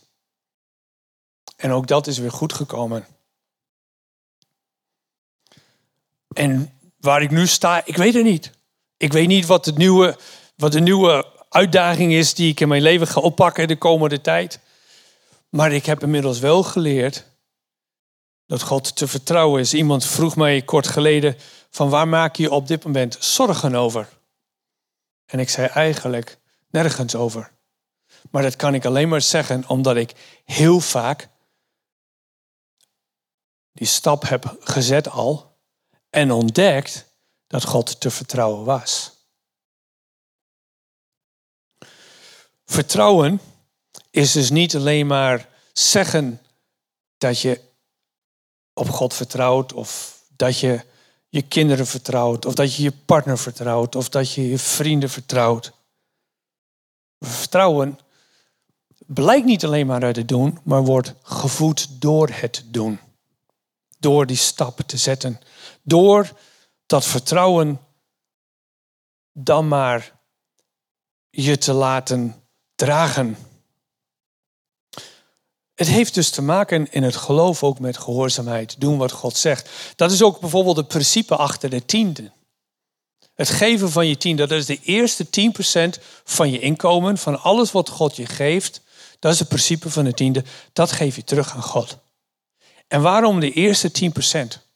En 1.55 1.72
ook 1.72 1.88
dat 1.88 2.07
is 2.07 2.18
weer 2.18 2.32
goed 2.32 2.53
gekomen. 2.53 3.07
En 6.34 6.80
waar 6.99 7.22
ik 7.22 7.32
nu 7.32 7.47
sta, 7.47 7.82
ik 7.86 7.97
weet 7.97 8.14
het 8.14 8.24
niet. 8.24 8.51
Ik 8.99 9.13
weet 9.13 9.27
niet 9.27 9.45
wat, 9.45 9.65
het 9.65 9.77
nieuwe, 9.77 10.17
wat 10.55 10.71
de 10.71 10.79
nieuwe 10.79 11.25
uitdaging 11.49 12.13
is 12.13 12.33
die 12.33 12.51
ik 12.51 12.59
in 12.59 12.67
mijn 12.67 12.81
leven 12.81 13.07
ga 13.07 13.21
oppakken 13.21 13.67
de 13.67 13.77
komende 13.77 14.21
tijd. 14.21 14.59
Maar 15.49 15.71
ik 15.71 15.85
heb 15.85 16.03
inmiddels 16.03 16.39
wel 16.39 16.63
geleerd 16.63 17.25
dat 18.45 18.61
God 18.61 18.95
te 18.95 19.07
vertrouwen 19.07 19.61
is. 19.61 19.73
Iemand 19.73 20.05
vroeg 20.05 20.35
mij 20.35 20.61
kort 20.61 20.87
geleden 20.87 21.35
van 21.69 21.89
waar 21.89 22.07
maak 22.07 22.35
je 22.35 22.51
op 22.51 22.67
dit 22.67 22.83
moment 22.83 23.17
zorgen 23.19 23.75
over? 23.75 24.07
En 25.25 25.39
ik 25.39 25.49
zei 25.49 25.67
eigenlijk 25.67 26.39
nergens 26.69 27.15
over. 27.15 27.51
Maar 28.31 28.41
dat 28.41 28.55
kan 28.55 28.73
ik 28.73 28.85
alleen 28.85 29.09
maar 29.09 29.21
zeggen 29.21 29.67
omdat 29.67 29.95
ik 29.95 30.41
heel 30.45 30.79
vaak 30.79 31.29
die 33.73 33.87
stap 33.87 34.27
heb 34.29 34.57
gezet 34.59 35.09
al 35.09 35.57
en 36.09 36.31
ontdekt 36.31 37.09
dat 37.49 37.63
God 37.63 37.99
te 37.99 38.11
vertrouwen 38.11 38.65
was. 38.65 39.11
Vertrouwen 42.65 43.41
is 44.09 44.31
dus 44.31 44.49
niet 44.49 44.75
alleen 44.75 45.07
maar 45.07 45.49
zeggen 45.73 46.41
dat 47.17 47.39
je 47.39 47.61
op 48.73 48.89
God 48.89 49.13
vertrouwt 49.13 49.73
of 49.73 50.21
dat 50.35 50.59
je 50.59 50.85
je 51.29 51.41
kinderen 51.41 51.87
vertrouwt 51.87 52.45
of 52.45 52.53
dat 52.53 52.75
je 52.75 52.83
je 52.83 52.91
partner 52.91 53.37
vertrouwt 53.37 53.95
of 53.95 54.09
dat 54.09 54.33
je 54.33 54.49
je 54.49 54.59
vrienden 54.59 55.09
vertrouwt. 55.09 55.71
Vertrouwen 57.19 57.99
blijkt 58.97 59.45
niet 59.45 59.65
alleen 59.65 59.87
maar 59.87 60.03
uit 60.03 60.15
het 60.15 60.27
doen, 60.27 60.59
maar 60.63 60.83
wordt 60.83 61.13
gevoed 61.21 62.01
door 62.01 62.29
het 62.31 62.63
doen. 62.65 62.99
Door 63.99 64.25
die 64.25 64.37
stappen 64.37 64.85
te 64.85 64.97
zetten. 64.97 65.41
Door 65.81 66.31
dat 66.89 67.05
vertrouwen 67.05 67.79
dan 69.33 69.67
maar 69.67 70.19
je 71.29 71.57
te 71.57 71.73
laten 71.73 72.43
dragen. 72.75 73.37
Het 75.75 75.87
heeft 75.87 76.13
dus 76.13 76.29
te 76.29 76.41
maken 76.41 76.91
in 76.91 77.03
het 77.03 77.15
geloof 77.15 77.63
ook 77.63 77.79
met 77.79 77.97
gehoorzaamheid, 77.97 78.81
doen 78.81 78.97
wat 78.97 79.11
God 79.11 79.37
zegt. 79.37 79.69
Dat 79.95 80.11
is 80.11 80.23
ook 80.23 80.39
bijvoorbeeld 80.39 80.77
het 80.77 80.87
principe 80.87 81.35
achter 81.35 81.69
de 81.69 81.85
tiende. 81.85 82.31
Het 83.33 83.49
geven 83.49 83.91
van 83.91 84.07
je 84.07 84.17
tiende, 84.17 84.47
dat 84.47 84.57
is 84.57 84.65
de 84.65 84.79
eerste 84.81 85.25
10% 85.97 86.03
van 86.23 86.51
je 86.51 86.59
inkomen, 86.59 87.17
van 87.17 87.41
alles 87.41 87.71
wat 87.71 87.89
God 87.89 88.15
je 88.15 88.25
geeft. 88.25 88.81
Dat 89.19 89.33
is 89.33 89.39
het 89.39 89.47
principe 89.47 89.89
van 89.89 90.03
de 90.03 90.13
tiende. 90.13 90.43
Dat 90.73 90.91
geef 90.91 91.15
je 91.15 91.23
terug 91.23 91.53
aan 91.53 91.63
God. 91.63 91.97
En 92.87 93.01
waarom 93.01 93.39
de 93.39 93.51
eerste 93.51 94.11
10%? 94.57 94.68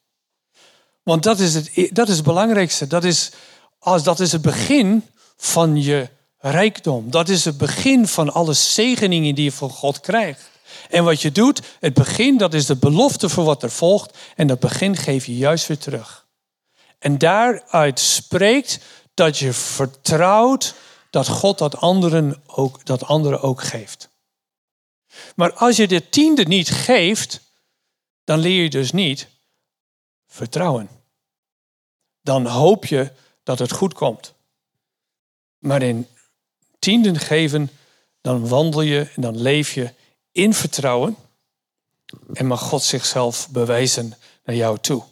Want 1.04 1.24
dat 1.24 1.40
is 1.40 1.54
het, 1.54 1.90
dat 1.92 2.10
is 2.10 2.16
het 2.16 2.26
belangrijkste. 2.26 2.88
Dat 2.88 3.04
is, 3.04 3.32
als, 3.80 4.04
dat 4.04 4.20
is 4.20 4.32
het 4.32 4.42
begin 4.42 5.06
van 5.38 5.82
je 5.82 6.10
rijkdom. 6.38 7.12
Dat 7.12 7.30
is 7.30 7.46
het 7.46 7.58
begin 7.58 8.08
van 8.08 8.34
alle 8.34 8.54
zegeningen 8.54 9.36
die 9.36 9.44
je 9.44 9.52
van 9.52 9.70
God 9.70 10.00
krijgt. 10.00 10.52
En 10.90 11.04
wat 11.04 11.22
je 11.22 11.32
doet, 11.32 11.62
het 11.80 11.94
begin, 11.94 12.38
dat 12.38 12.54
is 12.54 12.66
de 12.66 12.76
belofte 12.76 13.30
voor 13.30 13.44
wat 13.44 13.64
er 13.64 13.72
volgt. 13.72 14.18
En 14.36 14.48
dat 14.48 14.60
begin 14.60 14.96
geef 14.96 15.26
je 15.26 15.38
juist 15.38 15.68
weer 15.68 15.78
terug. 15.78 16.26
En 17.00 17.18
daaruit 17.18 18.00
spreekt 18.00 18.80
dat 19.14 19.38
je 19.38 19.54
vertrouwt 19.54 20.76
dat 21.10 21.28
God 21.28 21.58
dat 21.58 21.78
anderen 21.78 22.44
ook, 22.46 22.86
dat 22.86 23.04
anderen 23.04 23.42
ook 23.42 23.64
geeft. 23.64 24.10
Maar 25.36 25.54
als 25.54 25.76
je 25.76 25.88
de 25.88 26.10
tiende 26.10 26.44
niet 26.44 26.70
geeft, 26.70 27.42
dan 28.24 28.40
leer 28.40 28.64
je 28.64 28.70
dus 28.70 28.92
niet 28.92 29.28
vertrouwen. 30.34 30.90
Dan 32.22 32.46
hoop 32.46 32.86
je 32.86 33.12
dat 33.44 33.60
het 33.60 33.72
goed 33.72 33.94
komt. 33.94 34.34
Maar 35.58 35.82
in 35.82 36.08
tienden 36.80 37.20
geven, 37.20 37.70
dan 38.22 38.48
wandel 38.48 38.82
je 38.82 39.12
en 39.16 39.22
dan 39.22 39.38
leef 39.38 39.74
je 39.74 39.94
in 40.32 40.54
vertrouwen. 40.54 41.16
En 42.34 42.46
mag 42.46 42.62
God 42.62 42.84
zichzelf 42.84 43.50
bewijzen 43.50 44.14
naar 44.44 44.56
jou 44.56 44.78
toe. 44.80 45.04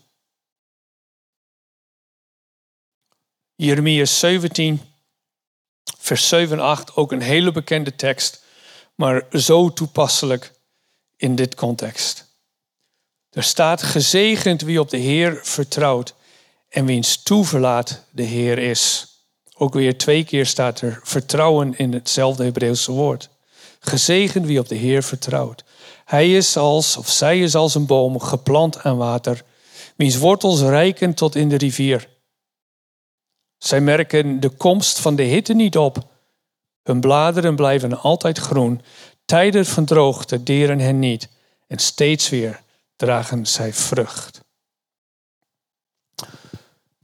Jeremia 3.55 4.05
17, 4.05 4.81
vers 5.97 6.27
7 6.27 6.57
en 6.57 6.63
8, 6.63 6.95
ook 6.95 7.11
een 7.11 7.21
hele 7.21 7.51
bekende 7.51 7.95
tekst, 7.95 8.43
maar 8.95 9.27
zo 9.31 9.73
toepasselijk 9.73 10.53
in 11.15 11.35
dit 11.35 11.55
context. 11.55 12.30
Er 13.31 13.43
staat 13.43 13.83
gezegend 13.83 14.61
wie 14.61 14.79
op 14.79 14.89
de 14.89 14.97
Heer 14.97 15.39
vertrouwt 15.43 16.13
en 16.69 16.85
wiens 16.85 17.23
toeverlaat 17.23 18.03
de 18.09 18.23
Heer 18.23 18.57
is. 18.57 19.07
Ook 19.57 19.73
weer 19.73 19.97
twee 19.97 20.23
keer 20.23 20.45
staat 20.45 20.81
er 20.81 20.99
vertrouwen 21.03 21.77
in 21.77 21.93
hetzelfde 21.93 22.43
Hebreeuwse 22.43 22.91
woord. 22.91 23.29
Gezegend 23.79 24.45
wie 24.45 24.59
op 24.59 24.67
de 24.67 24.75
Heer 24.75 25.03
vertrouwt. 25.03 25.63
Hij 26.05 26.35
is 26.35 26.57
als, 26.57 26.97
of 26.97 27.09
zij 27.09 27.39
is 27.39 27.55
als 27.55 27.75
een 27.75 27.85
boom 27.85 28.19
geplant 28.19 28.83
aan 28.83 28.97
water, 28.97 29.43
wiens 29.95 30.17
wortels 30.17 30.61
reiken 30.61 31.13
tot 31.13 31.35
in 31.35 31.49
de 31.49 31.57
rivier. 31.57 32.07
Zij 33.57 33.81
merken 33.81 34.39
de 34.39 34.49
komst 34.49 34.99
van 34.99 35.15
de 35.15 35.23
hitte 35.23 35.53
niet 35.53 35.77
op. 35.77 35.97
Hun 36.83 36.99
bladeren 36.99 37.55
blijven 37.55 38.01
altijd 38.01 38.37
groen. 38.37 38.81
Tijden 39.25 39.65
van 39.65 39.85
droogte 39.85 40.43
deren 40.43 40.79
hen 40.79 40.99
niet. 40.99 41.29
En 41.67 41.77
steeds 41.77 42.29
weer 42.29 42.61
dragen 43.01 43.45
zij 43.45 43.73
vrucht. 43.73 44.39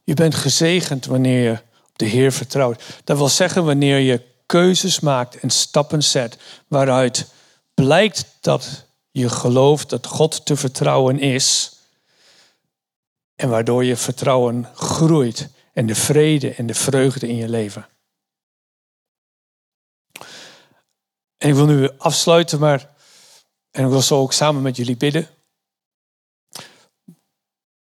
Je 0.03 0.13
bent 0.13 0.35
gezegend 0.35 1.05
wanneer 1.05 1.43
je 1.43 1.59
op 1.89 1.97
de 1.97 2.05
Heer 2.05 2.31
vertrouwt. 2.31 2.83
Dat 3.03 3.17
wil 3.17 3.29
zeggen 3.29 3.65
wanneer 3.65 3.99
je 3.99 4.21
keuzes 4.45 4.99
maakt 4.99 5.39
en 5.39 5.49
stappen 5.49 6.03
zet 6.03 6.37
waaruit 6.67 7.33
blijkt 7.73 8.25
dat 8.41 8.85
je 9.11 9.29
gelooft 9.29 9.89
dat 9.89 10.05
God 10.05 10.45
te 10.45 10.55
vertrouwen 10.55 11.19
is. 11.19 11.75
En 13.35 13.49
waardoor 13.49 13.83
je 13.83 13.95
vertrouwen 13.95 14.69
groeit 14.73 15.49
en 15.73 15.85
de 15.85 15.95
vrede 15.95 16.53
en 16.53 16.65
de 16.65 16.73
vreugde 16.73 17.27
in 17.27 17.35
je 17.35 17.49
leven. 17.49 17.87
En 21.37 21.49
ik 21.49 21.53
wil 21.53 21.65
nu 21.65 21.89
afsluiten, 21.97 22.59
maar 22.59 22.95
en 23.71 23.83
ik 23.83 23.89
wil 23.89 24.01
zo 24.01 24.19
ook 24.19 24.33
samen 24.33 24.61
met 24.61 24.75
jullie 24.75 24.97
bidden. 24.97 25.36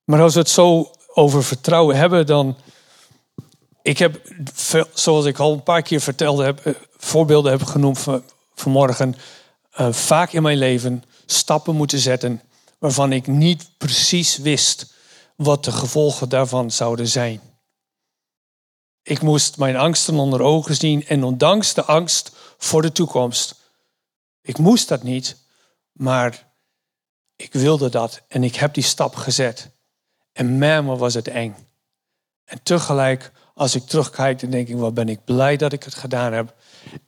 Maar 0.05 0.21
als 0.21 0.33
we 0.33 0.39
het 0.39 0.49
zo 0.49 0.91
over 1.13 1.43
vertrouwen 1.43 1.95
hebben, 1.95 2.25
dan. 2.25 2.57
Ik 3.81 3.97
heb, 3.97 4.21
zoals 4.93 5.25
ik 5.25 5.39
al 5.39 5.53
een 5.53 5.63
paar 5.63 5.81
keer 5.81 6.01
vertelde 6.01 6.43
heb, 6.43 6.65
eh, 6.65 6.73
voorbeelden 6.97 7.51
heb 7.51 7.63
genoemd 7.63 7.99
van, 7.99 8.23
vanmorgen, 8.55 9.15
uh, 9.79 9.91
vaak 9.91 10.31
in 10.31 10.41
mijn 10.41 10.57
leven 10.57 11.03
stappen 11.25 11.75
moeten 11.75 11.99
zetten 11.99 12.41
waarvan 12.79 13.11
ik 13.11 13.27
niet 13.27 13.69
precies 13.77 14.37
wist 14.37 14.93
wat 15.35 15.63
de 15.63 15.71
gevolgen 15.71 16.29
daarvan 16.29 16.71
zouden 16.71 17.07
zijn. 17.07 17.41
Ik 19.03 19.21
moest 19.21 19.57
mijn 19.57 19.75
angsten 19.75 20.19
onder 20.19 20.41
ogen 20.41 20.75
zien 20.75 21.07
en 21.07 21.23
ondanks 21.23 21.73
de 21.73 21.83
angst 21.83 22.31
voor 22.57 22.81
de 22.81 22.91
toekomst. 22.91 23.55
Ik 24.41 24.57
moest 24.57 24.87
dat 24.87 25.03
niet, 25.03 25.37
maar 25.91 26.53
ik 27.35 27.53
wilde 27.53 27.89
dat 27.89 28.21
en 28.27 28.43
ik 28.43 28.55
heb 28.55 28.73
die 28.73 28.83
stap 28.83 29.15
gezet. 29.15 29.74
En 30.35 30.57
man, 30.57 30.97
was 30.97 31.13
het 31.13 31.27
eng. 31.27 31.55
En 32.43 32.63
tegelijk, 32.63 33.31
als 33.53 33.75
ik 33.75 33.83
terugkijk, 33.83 34.39
dan 34.39 34.49
denk 34.49 34.67
ik, 34.67 34.75
wat 34.75 34.93
ben 34.93 35.09
ik 35.09 35.23
blij 35.23 35.57
dat 35.57 35.73
ik 35.73 35.83
het 35.83 35.95
gedaan 35.95 36.33
heb. 36.33 36.55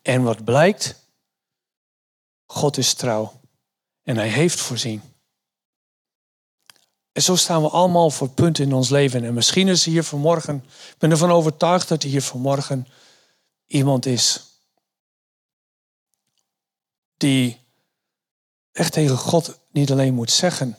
En 0.01 0.23
wat 0.23 0.43
blijkt? 0.43 0.95
God 2.45 2.77
is 2.77 2.93
trouw. 2.93 3.39
En 4.03 4.17
hij 4.17 4.29
heeft 4.29 4.59
voorzien. 4.59 5.01
En 7.11 7.21
zo 7.21 7.35
staan 7.35 7.61
we 7.61 7.69
allemaal 7.69 8.09
voor 8.09 8.29
punten 8.29 8.63
in 8.63 8.73
ons 8.73 8.89
leven. 8.89 9.23
En 9.23 9.33
misschien 9.33 9.67
is 9.67 9.85
hier 9.85 10.03
vanmorgen, 10.03 10.55
ik 10.89 10.97
ben 10.97 11.11
ervan 11.11 11.31
overtuigd 11.31 11.87
dat 11.87 12.03
hier 12.03 12.21
vanmorgen 12.21 12.87
iemand 13.65 14.05
is 14.05 14.45
die 17.17 17.65
echt 18.71 18.93
tegen 18.93 19.17
God 19.17 19.59
niet 19.71 19.91
alleen 19.91 20.13
moet 20.13 20.31
zeggen, 20.31 20.77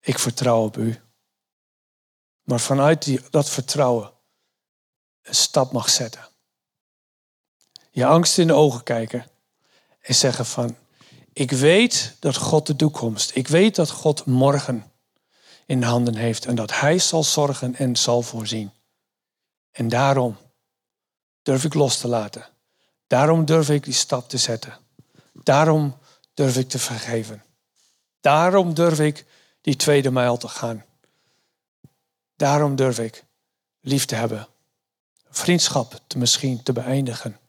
ik 0.00 0.18
vertrouw 0.18 0.64
op 0.64 0.76
u. 0.76 1.00
Maar 2.52 2.60
vanuit 2.60 3.04
die, 3.04 3.20
dat 3.30 3.50
vertrouwen 3.50 4.10
een 5.22 5.34
stap 5.34 5.72
mag 5.72 5.90
zetten. 5.90 6.28
Je 7.90 8.06
angst 8.06 8.38
in 8.38 8.46
de 8.46 8.52
ogen 8.52 8.82
kijken 8.82 9.26
en 10.00 10.14
zeggen 10.14 10.46
van, 10.46 10.76
ik 11.32 11.50
weet 11.50 12.16
dat 12.18 12.36
God 12.36 12.66
de 12.66 12.76
toekomst, 12.76 13.36
ik 13.36 13.48
weet 13.48 13.74
dat 13.74 13.90
God 13.90 14.24
morgen 14.24 14.92
in 15.66 15.80
de 15.80 15.86
handen 15.86 16.14
heeft 16.14 16.46
en 16.46 16.54
dat 16.54 16.80
Hij 16.80 16.98
zal 16.98 17.24
zorgen 17.24 17.74
en 17.74 17.96
zal 17.96 18.22
voorzien. 18.22 18.72
En 19.70 19.88
daarom 19.88 20.36
durf 21.42 21.64
ik 21.64 21.74
los 21.74 21.98
te 21.98 22.08
laten. 22.08 22.48
Daarom 23.06 23.44
durf 23.44 23.70
ik 23.70 23.84
die 23.84 23.94
stap 23.94 24.28
te 24.28 24.38
zetten. 24.38 24.78
Daarom 25.32 25.98
durf 26.34 26.56
ik 26.56 26.68
te 26.68 26.78
vergeven. 26.78 27.44
Daarom 28.20 28.74
durf 28.74 29.00
ik 29.00 29.26
die 29.60 29.76
tweede 29.76 30.10
mijl 30.10 30.36
te 30.36 30.48
gaan. 30.48 30.84
Daarom 32.42 32.76
durf 32.76 32.98
ik 32.98 33.24
lief 33.80 34.04
te 34.04 34.14
hebben. 34.14 34.48
Vriendschap 35.30 36.00
te 36.06 36.18
misschien 36.18 36.62
te 36.62 36.72
beëindigen. 36.72 37.40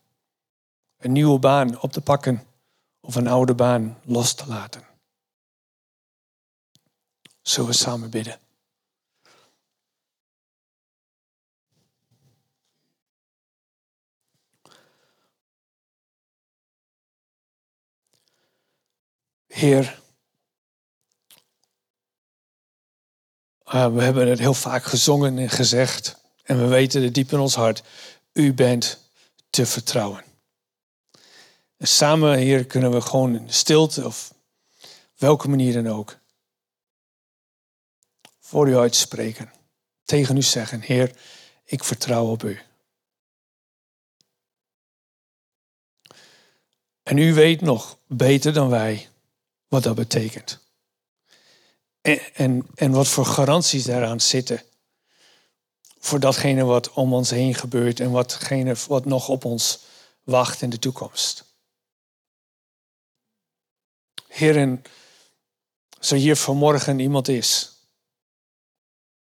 Een 0.97 1.11
nieuwe 1.11 1.39
baan 1.39 1.81
op 1.81 1.91
te 1.91 2.01
pakken 2.01 2.47
of 3.01 3.15
een 3.15 3.27
oude 3.27 3.55
baan 3.55 3.99
los 4.03 4.33
te 4.33 4.47
laten. 4.47 4.83
Zullen 7.41 7.69
we 7.69 7.75
samen 7.75 8.09
bidden? 8.09 8.39
Heer, 19.47 20.02
uh, 23.73 23.93
we 23.93 24.01
hebben 24.01 24.27
het 24.27 24.39
heel 24.39 24.53
vaak 24.53 24.83
gezongen 24.83 25.37
en 25.37 25.49
gezegd. 25.49 26.21
En 26.43 26.59
we 26.59 26.67
weten 26.67 27.03
het 27.03 27.13
diep 27.13 27.31
in 27.31 27.39
ons 27.39 27.55
hart. 27.55 27.83
U 28.33 28.53
bent 28.53 28.99
te 29.49 29.65
vertrouwen. 29.65 30.23
En 31.77 31.87
samen, 31.87 32.37
Heer, 32.37 32.65
kunnen 32.65 32.91
we 32.91 33.01
gewoon 33.01 33.35
in 33.35 33.53
stilte 33.53 34.05
of 34.05 34.33
welke 35.17 35.49
manier 35.49 35.73
dan 35.73 35.87
ook 35.87 36.17
voor 38.39 38.69
u 38.69 38.77
uitspreken. 38.77 39.51
Tegen 40.05 40.37
u 40.37 40.41
zeggen, 40.41 40.81
Heer, 40.81 41.15
ik 41.63 41.83
vertrouw 41.83 42.25
op 42.25 42.43
u. 42.43 42.59
En 47.03 47.17
u 47.17 47.33
weet 47.33 47.61
nog 47.61 47.97
beter 48.07 48.53
dan 48.53 48.69
wij 48.69 49.09
wat 49.67 49.83
dat 49.83 49.95
betekent. 49.95 50.62
En, 52.03 52.67
en, 52.75 52.91
wat 52.91 53.07
voor 53.07 53.25
garanties 53.25 53.83
daaraan 53.83 54.21
zitten. 54.21 54.63
Voor 55.99 56.19
datgene 56.19 56.63
wat 56.63 56.91
om 56.91 57.13
ons 57.13 57.29
heen 57.29 57.55
gebeurt 57.55 57.99
en 57.99 58.11
watgene 58.11 58.75
wat 58.87 59.05
nog 59.05 59.29
op 59.29 59.45
ons 59.45 59.79
wacht 60.23 60.61
in 60.61 60.69
de 60.69 60.79
toekomst. 60.79 61.43
Als 65.97 66.11
er 66.11 66.17
hier 66.17 66.35
vanmorgen 66.35 66.99
iemand 66.99 67.27
is 67.27 67.71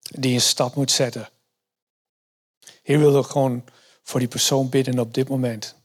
die 0.02 0.34
een 0.34 0.42
stap 0.42 0.76
moet 0.76 0.92
zetten. 0.92 1.30
Heer, 2.84 3.00
wil 3.00 3.20
ik 3.20 3.26
gewoon 3.26 3.64
voor 4.04 4.20
die 4.20 4.30
persoon 4.30 4.70
bidden 4.70 5.00
op 5.00 5.14
dit 5.14 5.30
moment. 5.30 5.76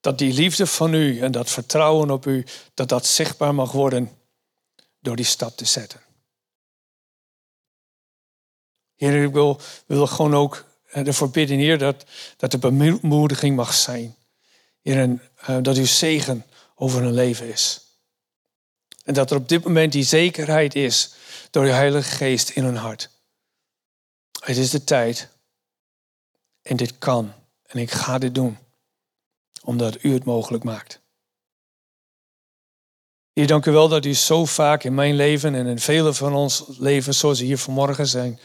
Dat 0.00 0.18
die 0.18 0.32
liefde 0.32 0.66
van 0.66 0.94
u 0.94 1.20
en 1.20 1.32
dat 1.32 1.50
vertrouwen 1.50 2.10
op 2.10 2.26
u, 2.26 2.46
dat 2.74 2.88
dat 2.88 3.06
zichtbaar 3.06 3.54
mag 3.54 3.72
worden 3.72 4.22
door 5.04 5.16
die 5.16 5.24
stap 5.24 5.56
te 5.56 5.64
zetten. 5.64 6.00
Heer, 8.94 9.24
ik 9.24 9.32
wil, 9.32 9.60
wil 9.86 10.06
gewoon 10.06 10.34
ook 10.34 10.64
ervoor 10.84 11.30
bidden, 11.30 11.58
Heer, 11.58 11.78
dat, 11.78 12.04
dat 12.36 12.52
er 12.52 12.58
bemoediging 12.58 13.56
mag 13.56 13.74
zijn. 13.74 14.16
Uh, 14.82 15.18
dat 15.62 15.76
uw 15.76 15.86
zegen 15.86 16.44
over 16.74 17.02
hun 17.02 17.14
leven 17.14 17.48
is. 17.48 17.80
En 19.04 19.14
dat 19.14 19.30
er 19.30 19.36
op 19.36 19.48
dit 19.48 19.64
moment 19.64 19.92
die 19.92 20.04
zekerheid 20.04 20.74
is 20.74 21.14
door 21.50 21.64
de 21.64 21.70
Heilige 21.70 22.10
Geest 22.10 22.50
in 22.50 22.64
hun 22.64 22.76
hart. 22.76 23.10
Het 24.44 24.56
is 24.56 24.70
de 24.70 24.84
tijd. 24.84 25.28
En 26.62 26.76
dit 26.76 26.98
kan. 26.98 27.32
En 27.66 27.78
ik 27.78 27.90
ga 27.90 28.18
dit 28.18 28.34
doen. 28.34 28.58
Omdat 29.62 30.02
u 30.02 30.12
het 30.12 30.24
mogelijk 30.24 30.64
maakt. 30.64 31.00
Heer, 33.34 33.46
dank 33.46 33.66
u 33.66 33.70
wel 33.70 33.88
dat 33.88 34.04
u 34.04 34.14
zo 34.14 34.44
vaak 34.44 34.84
in 34.84 34.94
mijn 34.94 35.14
leven 35.14 35.54
en 35.54 35.66
in 35.66 35.78
vele 35.78 36.14
van 36.14 36.34
ons 36.34 36.64
leven, 36.78 37.14
zoals 37.14 37.38
hier 37.38 37.58
vanmorgen 37.58 38.06
zijn, 38.06 38.40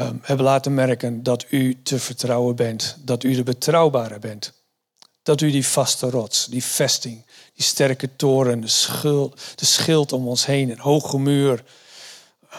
um, 0.00 0.18
hebben 0.22 0.46
laten 0.46 0.74
merken 0.74 1.22
dat 1.22 1.46
u 1.50 1.82
te 1.82 1.98
vertrouwen 1.98 2.56
bent. 2.56 2.96
Dat 3.00 3.22
u 3.22 3.34
de 3.34 3.42
betrouwbare 3.42 4.18
bent. 4.18 4.52
Dat 5.22 5.40
u 5.40 5.50
die 5.50 5.66
vaste 5.66 6.10
rots, 6.10 6.46
die 6.46 6.64
vesting, 6.64 7.26
die 7.54 7.64
sterke 7.64 8.16
toren, 8.16 8.60
de, 8.60 8.68
schuld, 8.68 9.40
de 9.54 9.66
schild 9.66 10.12
om 10.12 10.28
ons 10.28 10.46
heen, 10.46 10.70
een 10.70 10.78
hoge 10.78 11.18
muur, 11.18 11.64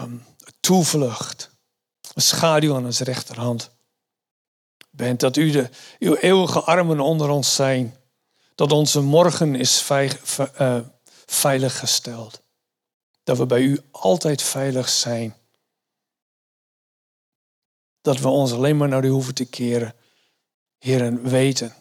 um, 0.01 0.26
toevlucht, 0.59 1.49
een 2.14 2.22
schaduw 2.22 2.76
aan 2.76 2.86
onze 2.86 3.03
rechterhand 3.03 3.70
bent. 4.89 5.20
Dat 5.20 5.38
u 5.38 5.51
de, 5.51 5.70
uw 5.99 6.16
eeuwige 6.16 6.62
armen 6.62 6.99
onder 6.99 7.30
ons 7.30 7.55
zijn. 7.55 7.95
Dat 8.55 8.72
onze 8.72 9.01
morgen 9.01 9.55
is 9.55 9.89
uh, 10.59 10.78
veilig 11.32 11.80
gesteld. 11.80 12.42
Dat 13.24 13.38
we 13.38 13.46
bij 13.46 13.62
u 13.62 13.80
altijd 13.92 14.42
veilig 14.42 14.90
zijn. 14.90 15.36
Dat 18.02 18.20
we 18.20 18.28
ons 18.28 18.52
alleen 18.52 18.78
maar 18.78 18.88
naar 18.88 19.06
u 19.06 19.10
hoeven 19.10 19.34
te 19.34 19.46
keren. 19.46 19.96
Heren, 20.78 21.30
weten, 21.30 21.76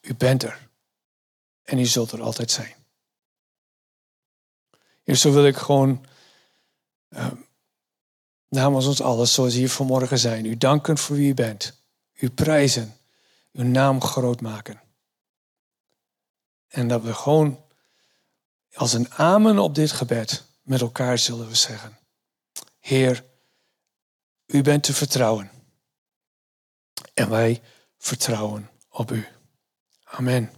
u 0.00 0.14
bent 0.14 0.42
er. 0.42 0.68
En 1.62 1.78
u 1.78 1.84
zult 1.84 2.12
er 2.12 2.22
altijd 2.22 2.50
zijn. 2.50 2.74
Heer, 5.02 5.14
zo 5.16 5.32
wil 5.32 5.46
ik 5.46 5.56
gewoon 5.56 6.06
uh, 7.08 7.32
namens 8.48 8.86
ons 8.86 9.00
alles, 9.00 9.32
zoals 9.32 9.54
hier 9.54 9.70
vanmorgen 9.70 10.18
zijn, 10.18 10.44
u 10.44 10.56
danken 10.56 10.98
voor 10.98 11.16
wie 11.16 11.30
u 11.30 11.34
bent. 11.34 11.80
U 12.12 12.30
prijzen, 12.30 12.96
uw 13.52 13.64
naam 13.64 14.02
groot 14.02 14.40
maken. 14.40 14.82
En 16.66 16.88
dat 16.88 17.02
we 17.02 17.14
gewoon 17.14 17.65
als 18.76 18.92
een 18.92 19.12
amen 19.12 19.58
op 19.58 19.74
dit 19.74 19.92
gebed 19.92 20.44
met 20.62 20.80
elkaar 20.80 21.18
zullen 21.18 21.48
we 21.48 21.54
zeggen. 21.54 21.98
Heer, 22.78 23.24
u 24.46 24.62
bent 24.62 24.82
te 24.82 24.94
vertrouwen. 24.94 25.50
En 27.14 27.30
wij 27.30 27.62
vertrouwen 27.98 28.70
op 28.88 29.10
u. 29.10 29.26
Amen. 30.04 30.55